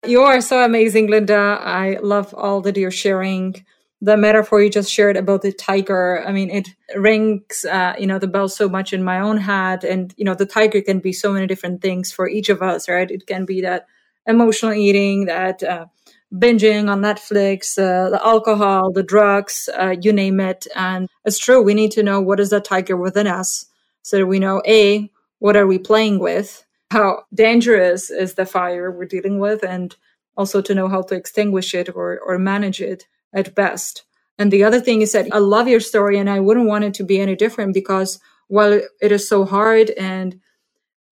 [0.07, 1.59] You are so amazing, Linda.
[1.61, 3.65] I love all that you're sharing.
[4.03, 8.19] The metaphor you just shared about the tiger, I mean, it rings, uh, you know,
[8.19, 9.85] the bell so much in my own head.
[9.85, 12.89] And, you know, the tiger can be so many different things for each of us,
[12.89, 13.11] right?
[13.11, 13.87] It can be that
[14.27, 15.87] emotional eating, that uh,
[16.33, 20.67] binging on Netflix, uh, the alcohol, the drugs, uh, you name it.
[20.75, 21.63] And it's true.
[21.63, 23.67] We need to know what is the tiger within us
[24.03, 26.65] so that we know, A, what are we playing with?
[26.91, 29.63] How dangerous is the fire we're dealing with?
[29.63, 29.95] And
[30.37, 34.05] also to know how to extinguish it or, or manage it at best.
[34.39, 36.95] And the other thing is that I love your story and I wouldn't want it
[36.95, 38.19] to be any different because
[38.49, 40.41] while it is so hard and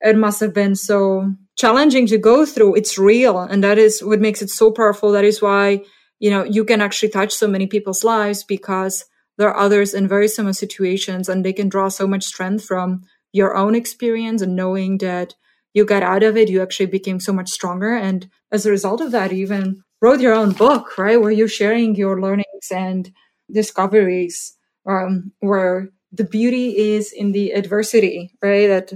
[0.00, 3.38] it must have been so challenging to go through it's real.
[3.38, 5.12] And that is what makes it so powerful.
[5.12, 5.82] That is why
[6.18, 9.04] you know you can actually touch so many people's lives because
[9.36, 13.02] there are others in very similar situations and they can draw so much strength from
[13.32, 15.34] your own experience and knowing that
[15.74, 17.94] you got out of it you actually became so much stronger.
[17.94, 21.94] And as a result of that even wrote your own book right where you're sharing
[21.94, 23.12] your learnings and
[23.50, 28.92] discoveries um, where the beauty is in the adversity right that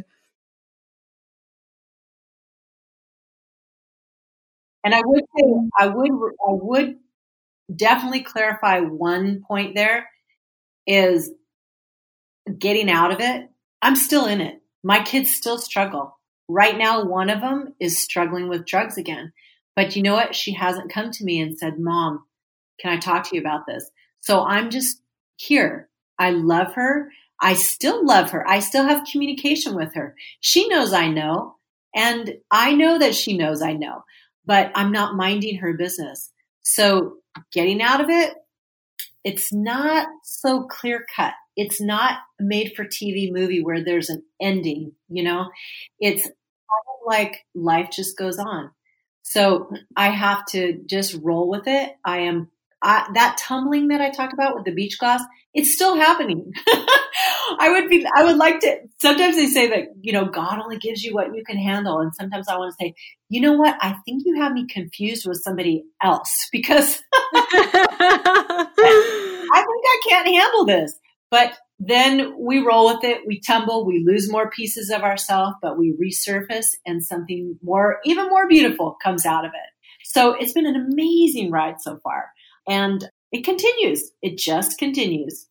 [4.84, 5.44] And I would say,
[5.78, 6.98] I would, I would
[7.74, 10.08] definitely clarify one point there
[10.86, 11.32] is
[12.58, 13.48] getting out of it.
[13.82, 14.60] I'm still in it.
[14.82, 16.18] My kids still struggle.
[16.48, 19.32] Right now, one of them is struggling with drugs again.
[19.74, 20.34] But you know what?
[20.34, 22.24] She hasn't come to me and said, Mom,
[22.80, 23.90] can I talk to you about this?
[24.20, 25.00] So I'm just
[25.36, 25.88] here.
[26.18, 27.10] I love her.
[27.40, 28.48] I still love her.
[28.48, 30.14] I still have communication with her.
[30.40, 31.56] She knows I know,
[31.94, 34.04] and I know that she knows I know
[34.44, 36.30] but I'm not minding her business.
[36.62, 37.18] So
[37.52, 38.34] getting out of it,
[39.24, 41.34] it's not so clear cut.
[41.56, 45.50] It's not made for TV movie where there's an ending, you know?
[46.00, 48.70] It's kind of like life just goes on.
[49.22, 51.92] So I have to just roll with it.
[52.04, 52.50] I am
[52.82, 55.22] I, that tumbling that I talked about with the beach glass,
[55.54, 56.52] it's still happening.
[56.66, 60.78] I would be, I would like to, sometimes they say that, you know, God only
[60.78, 61.98] gives you what you can handle.
[62.00, 62.94] And sometimes I want to say,
[63.28, 63.76] you know what?
[63.80, 67.00] I think you have me confused with somebody else because
[67.34, 70.98] I think I can't handle this.
[71.30, 73.22] But then we roll with it.
[73.26, 73.84] We tumble.
[73.84, 78.96] We lose more pieces of ourselves, but we resurface and something more, even more beautiful
[79.02, 80.04] comes out of it.
[80.04, 82.30] So it's been an amazing ride so far.
[82.68, 84.12] And it continues.
[84.22, 85.48] It just continues.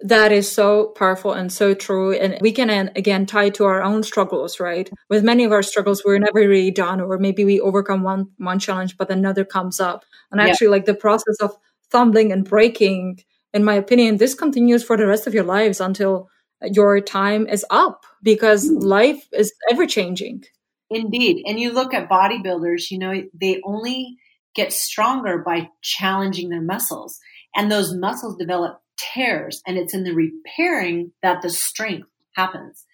[0.00, 2.12] That is so powerful and so true.
[2.12, 4.90] And we can, again, tie to our own struggles, right?
[5.08, 8.58] With many of our struggles, we're never really done, or maybe we overcome one, one
[8.58, 10.04] challenge, but another comes up.
[10.30, 10.48] And yeah.
[10.48, 13.20] actually, like the process of stumbling and breaking,
[13.54, 16.28] in my opinion, this continues for the rest of your lives until
[16.62, 18.82] your time is up because mm.
[18.82, 20.44] life is ever changing.
[20.90, 21.44] Indeed.
[21.46, 24.16] And you look at bodybuilders, you know, they only
[24.54, 27.18] get stronger by challenging their muscles.
[27.54, 32.84] And those muscles develop tears, and it's in the repairing that the strength happens.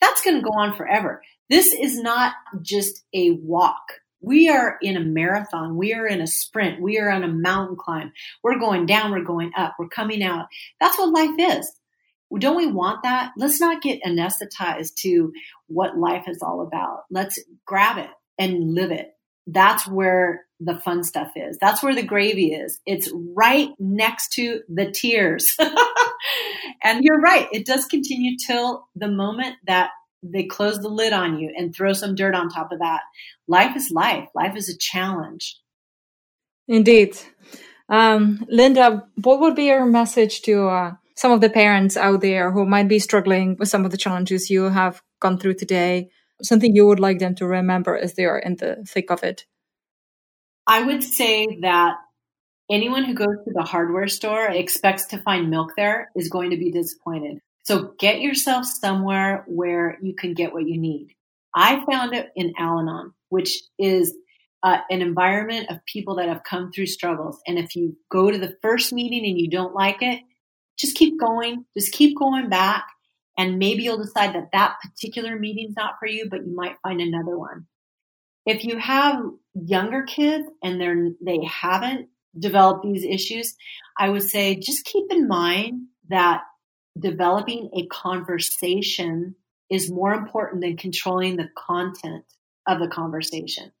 [0.00, 1.22] That's going to go on forever.
[1.48, 4.00] This is not just a walk.
[4.20, 5.76] We are in a marathon.
[5.76, 6.80] We are in a sprint.
[6.80, 8.12] We are on a mountain climb.
[8.42, 9.12] We're going down.
[9.12, 9.74] We're going up.
[9.78, 10.46] We're coming out.
[10.80, 11.70] That's what life is.
[12.36, 13.32] Don't we want that?
[13.36, 15.32] Let's not get anesthetized to
[15.66, 17.04] what life is all about.
[17.10, 19.12] Let's grab it and live it.
[19.46, 21.56] That's where the fun stuff is.
[21.58, 22.80] That's where the gravy is.
[22.84, 25.56] It's right next to the tears.
[26.82, 27.48] and you're right.
[27.52, 29.90] It does continue till the moment that
[30.22, 33.00] they close the lid on you and throw some dirt on top of that.
[33.46, 34.28] Life is life.
[34.34, 35.58] Life is a challenge.
[36.66, 37.16] Indeed.
[37.88, 42.50] Um, Linda, what would be your message to uh, some of the parents out there
[42.50, 46.10] who might be struggling with some of the challenges you have gone through today?
[46.42, 49.46] Something you would like them to remember as they are in the thick of it?
[50.66, 51.94] I would say that
[52.70, 56.58] anyone who goes to the hardware store expects to find milk there is going to
[56.58, 57.40] be disappointed.
[57.68, 61.14] So get yourself somewhere where you can get what you need.
[61.54, 64.16] I found it in Al Anon, which is
[64.62, 67.38] uh, an environment of people that have come through struggles.
[67.46, 70.22] And if you go to the first meeting and you don't like it,
[70.78, 72.86] just keep going, just keep going back.
[73.36, 77.02] And maybe you'll decide that that particular meeting's not for you, but you might find
[77.02, 77.66] another one.
[78.46, 79.20] If you have
[79.52, 82.08] younger kids and they're, they haven't
[82.38, 83.56] developed these issues,
[83.98, 86.44] I would say just keep in mind that
[86.98, 89.34] developing a conversation
[89.70, 92.24] is more important than controlling the content
[92.66, 93.72] of the conversation.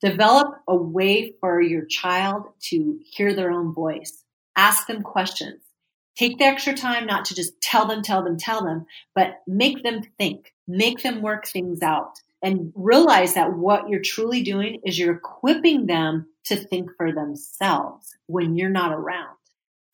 [0.00, 4.24] Develop a way for your child to hear their own voice.
[4.56, 5.62] Ask them questions.
[6.16, 9.82] Take the extra time not to just tell them, tell them, tell them, but make
[9.82, 14.98] them think, make them work things out and realize that what you're truly doing is
[14.98, 19.36] you're equipping them to think for themselves when you're not around.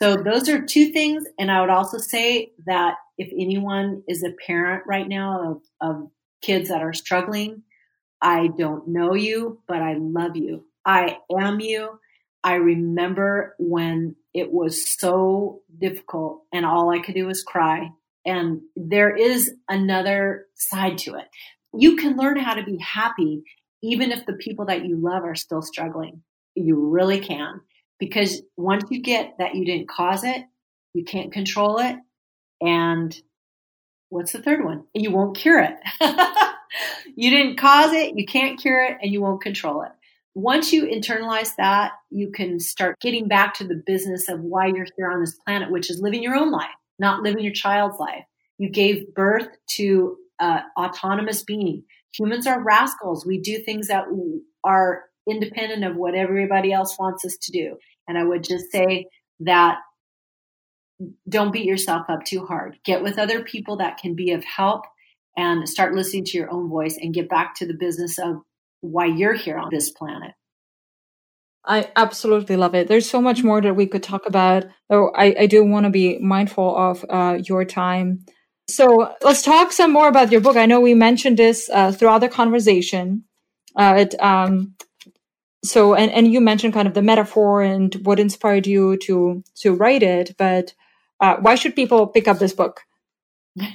[0.02, 1.24] So those are two things.
[1.38, 6.10] And I would also say that if anyone is a parent right now of, of
[6.40, 7.62] kids that are struggling,
[8.22, 10.64] I don't know you, but I love you.
[10.86, 11.98] I am you.
[12.42, 17.90] I remember when it was so difficult and all I could do was cry.
[18.24, 21.26] And there is another side to it.
[21.74, 23.42] You can learn how to be happy
[23.82, 26.22] even if the people that you love are still struggling.
[26.54, 27.60] You really can.
[28.00, 30.42] Because once you get that you didn't cause it,
[30.94, 31.96] you can't control it.
[32.60, 33.16] And
[34.08, 34.84] what's the third one?
[34.94, 35.76] You won't cure it.
[37.16, 39.92] you didn't cause it, you can't cure it, and you won't control it.
[40.34, 44.86] Once you internalize that, you can start getting back to the business of why you're
[44.96, 48.24] here on this planet, which is living your own life, not living your child's life.
[48.58, 51.82] You gave birth to an autonomous being.
[52.18, 53.26] Humans are rascals.
[53.26, 54.04] We do things that
[54.64, 57.76] are independent of what everybody else wants us to do.
[58.08, 59.06] And I would just say
[59.40, 59.78] that
[61.28, 62.78] don't beat yourself up too hard.
[62.84, 64.82] Get with other people that can be of help
[65.36, 68.36] and start listening to your own voice and get back to the business of
[68.80, 70.32] why you're here on this planet.
[71.64, 72.88] I absolutely love it.
[72.88, 75.90] There's so much more that we could talk about, though I, I do want to
[75.90, 78.24] be mindful of uh, your time.
[78.68, 80.56] So let's talk some more about your book.
[80.56, 83.24] I know we mentioned this uh, throughout the conversation.
[83.76, 84.74] Uh, it, um,
[85.64, 89.74] so and and you mentioned kind of the metaphor and what inspired you to to
[89.74, 90.74] write it but
[91.20, 92.80] uh, why should people pick up this book?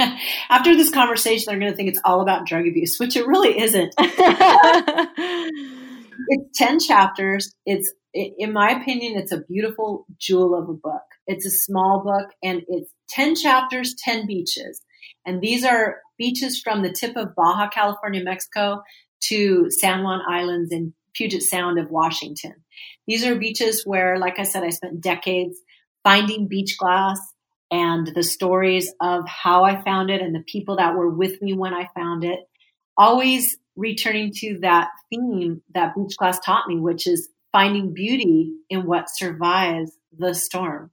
[0.50, 3.60] After this conversation they're going to think it's all about drug abuse which it really
[3.60, 3.94] isn't.
[6.30, 7.54] It's 10 chapters.
[7.66, 11.04] It's in my opinion it's a beautiful jewel of a book.
[11.28, 14.82] It's a small book and it's 10 chapters 10 beaches.
[15.26, 18.82] And these are beaches from the tip of baja california mexico
[19.20, 22.54] to san juan islands in Puget Sound of Washington.
[23.08, 25.58] These are beaches where, like I said, I spent decades
[26.04, 27.20] finding beach glass
[27.72, 31.54] and the stories of how I found it and the people that were with me
[31.54, 32.40] when I found it.
[32.98, 38.86] Always returning to that theme that beach glass taught me, which is finding beauty in
[38.86, 40.92] what survives the storm.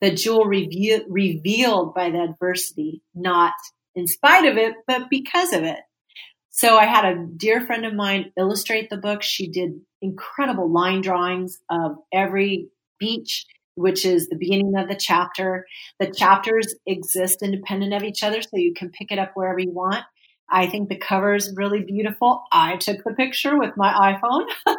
[0.00, 3.54] The jewel reve- revealed by the adversity, not
[3.94, 5.78] in spite of it, but because of it.
[6.50, 9.22] So I had a dear friend of mine illustrate the book.
[9.22, 13.46] She did incredible line drawings of every beach,
[13.76, 15.66] which is the beginning of the chapter.
[16.00, 19.72] The chapters exist independent of each other, so you can pick it up wherever you
[19.72, 20.04] want.
[20.50, 22.42] I think the cover is really beautiful.
[22.50, 24.48] I took the picture with my iPhone.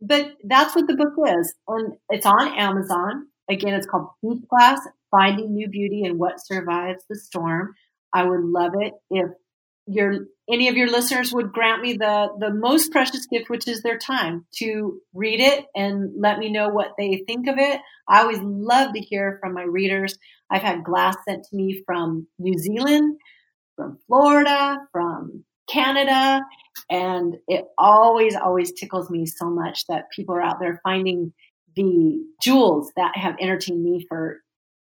[0.00, 1.54] but that's what the book is.
[1.66, 3.26] And it's on Amazon.
[3.50, 4.80] Again, it's called Beach Glass
[5.10, 7.74] Finding New Beauty and What Survives the Storm.
[8.12, 9.30] I would love it if
[9.88, 13.82] your any of your listeners would grant me the the most precious gift which is
[13.82, 17.80] their time to read it and let me know what they think of it.
[18.08, 20.16] I always love to hear from my readers.
[20.50, 23.18] I've had glass sent to me from new zealand
[23.76, 26.40] from florida from canada
[26.90, 31.32] and it always always tickles me so much that people are out there finding
[31.74, 34.40] the jewels that have entertained me for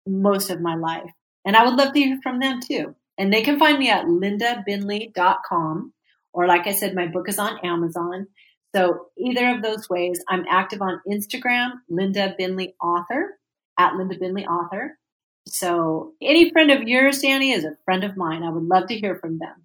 [0.06, 1.10] most of my life.
[1.44, 4.06] And i would love to hear from them too and they can find me at
[4.06, 5.92] lindabinley.com.
[6.32, 8.28] Or like I said, my book is on Amazon.
[8.74, 13.38] So either of those ways, I'm active on Instagram, Linda Binley Author,
[13.78, 14.98] at Linda Binley Author.
[15.46, 18.42] So any friend of yours, Danny, is a friend of mine.
[18.42, 19.64] I would love to hear from them.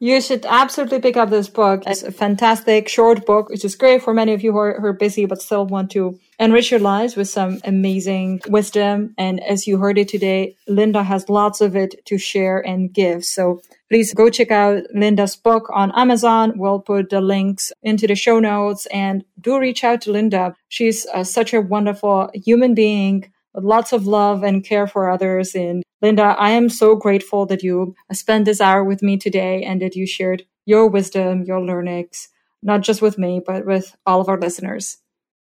[0.00, 1.84] You should absolutely pick up this book.
[1.86, 4.86] It's a fantastic short book, which is great for many of you who are, who
[4.86, 9.14] are busy but still want to enrich your lives with some amazing wisdom.
[9.16, 13.24] And as you heard it today, Linda has lots of it to share and give.
[13.24, 16.54] So please go check out Linda's book on Amazon.
[16.56, 20.56] We'll put the links into the show notes and do reach out to Linda.
[20.68, 25.54] She's uh, such a wonderful human being lots of love and care for others.
[25.54, 29.80] And Linda, I am so grateful that you spent this hour with me today and
[29.80, 32.28] that you shared your wisdom, your learnings,
[32.62, 34.98] not just with me, but with all of our listeners.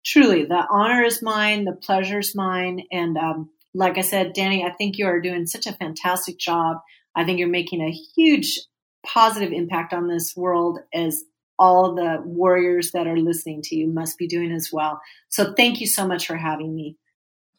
[0.04, 2.82] Truly, the honor is mine, the pleasure is mine.
[2.90, 6.78] And um, like I said, Danny, I think you are doing such a fantastic job.
[7.14, 8.58] I think you're making a huge
[9.06, 11.24] positive impact on this world as
[11.58, 15.00] all the warriors that are listening to you must be doing as well.
[15.28, 16.96] So thank you so much for having me.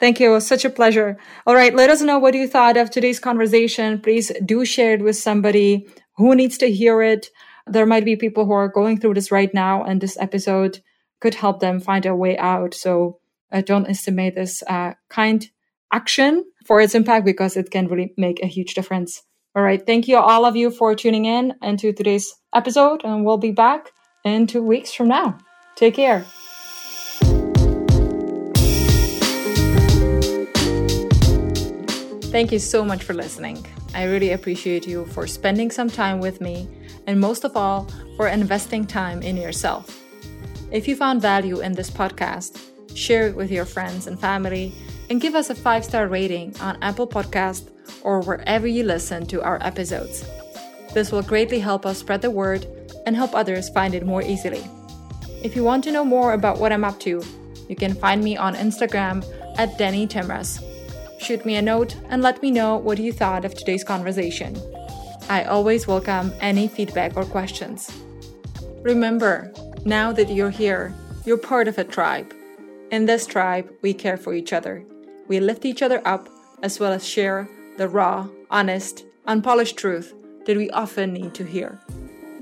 [0.02, 0.32] Thank you.
[0.32, 1.16] It was such a pleasure.
[1.46, 1.76] All right.
[1.76, 4.02] Let us know what you thought of today's conversation.
[4.02, 5.88] Please do share it with somebody
[6.18, 7.28] who needs to hear it.
[7.68, 10.82] There might be people who are going through this right now, and this episode
[11.22, 12.74] could help them find a way out.
[12.74, 13.20] So
[13.52, 15.48] uh, don't estimate this uh, kind
[15.94, 19.22] action for its impact because it can really make a huge difference.
[19.56, 19.86] All right.
[19.86, 23.92] Thank you, all of you, for tuning in into today's episode, and we'll be back
[24.26, 25.38] in two weeks from now.
[25.76, 26.26] Take care.
[32.32, 33.66] Thank you so much for listening.
[33.94, 36.66] I really appreciate you for spending some time with me,
[37.06, 40.02] and most of all, for investing time in yourself.
[40.72, 42.58] If you found value in this podcast,
[42.96, 44.74] share it with your friends and family,
[45.10, 47.70] and give us a five star rating on Apple Podcast
[48.02, 50.26] or wherever you listen to our episodes.
[50.94, 52.66] This will greatly help us spread the word
[53.06, 54.64] and help others find it more easily.
[55.44, 57.22] If you want to know more about what I'm up to,
[57.68, 59.22] you can find me on Instagram
[59.58, 60.66] at Denny Timras
[61.22, 64.58] shoot me a note and let me know what you thought of today's conversation.
[65.30, 67.92] I always welcome any feedback or questions.
[68.82, 69.54] Remember,
[69.86, 70.94] now that you're here,
[71.26, 72.34] you're part of a tribe.
[72.90, 74.84] In this tribe, we care for each other.
[75.28, 76.28] We lift each other up
[76.64, 77.48] as well as share
[77.78, 80.14] the raw, honest, unpolished truth
[80.46, 81.80] that we often need to hear.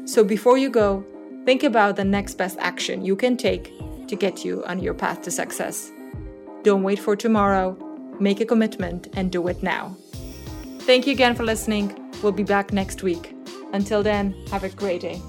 [0.06, 1.04] So before you go,
[1.46, 3.74] think about the next best action you can take
[4.08, 5.92] to get you on your path to success.
[6.64, 7.78] Don't wait for tomorrow
[8.20, 9.96] make a commitment, and do it now.
[10.80, 11.96] Thank you again for listening.
[12.22, 13.36] We'll be back next week.
[13.74, 15.22] Until then, have a great day.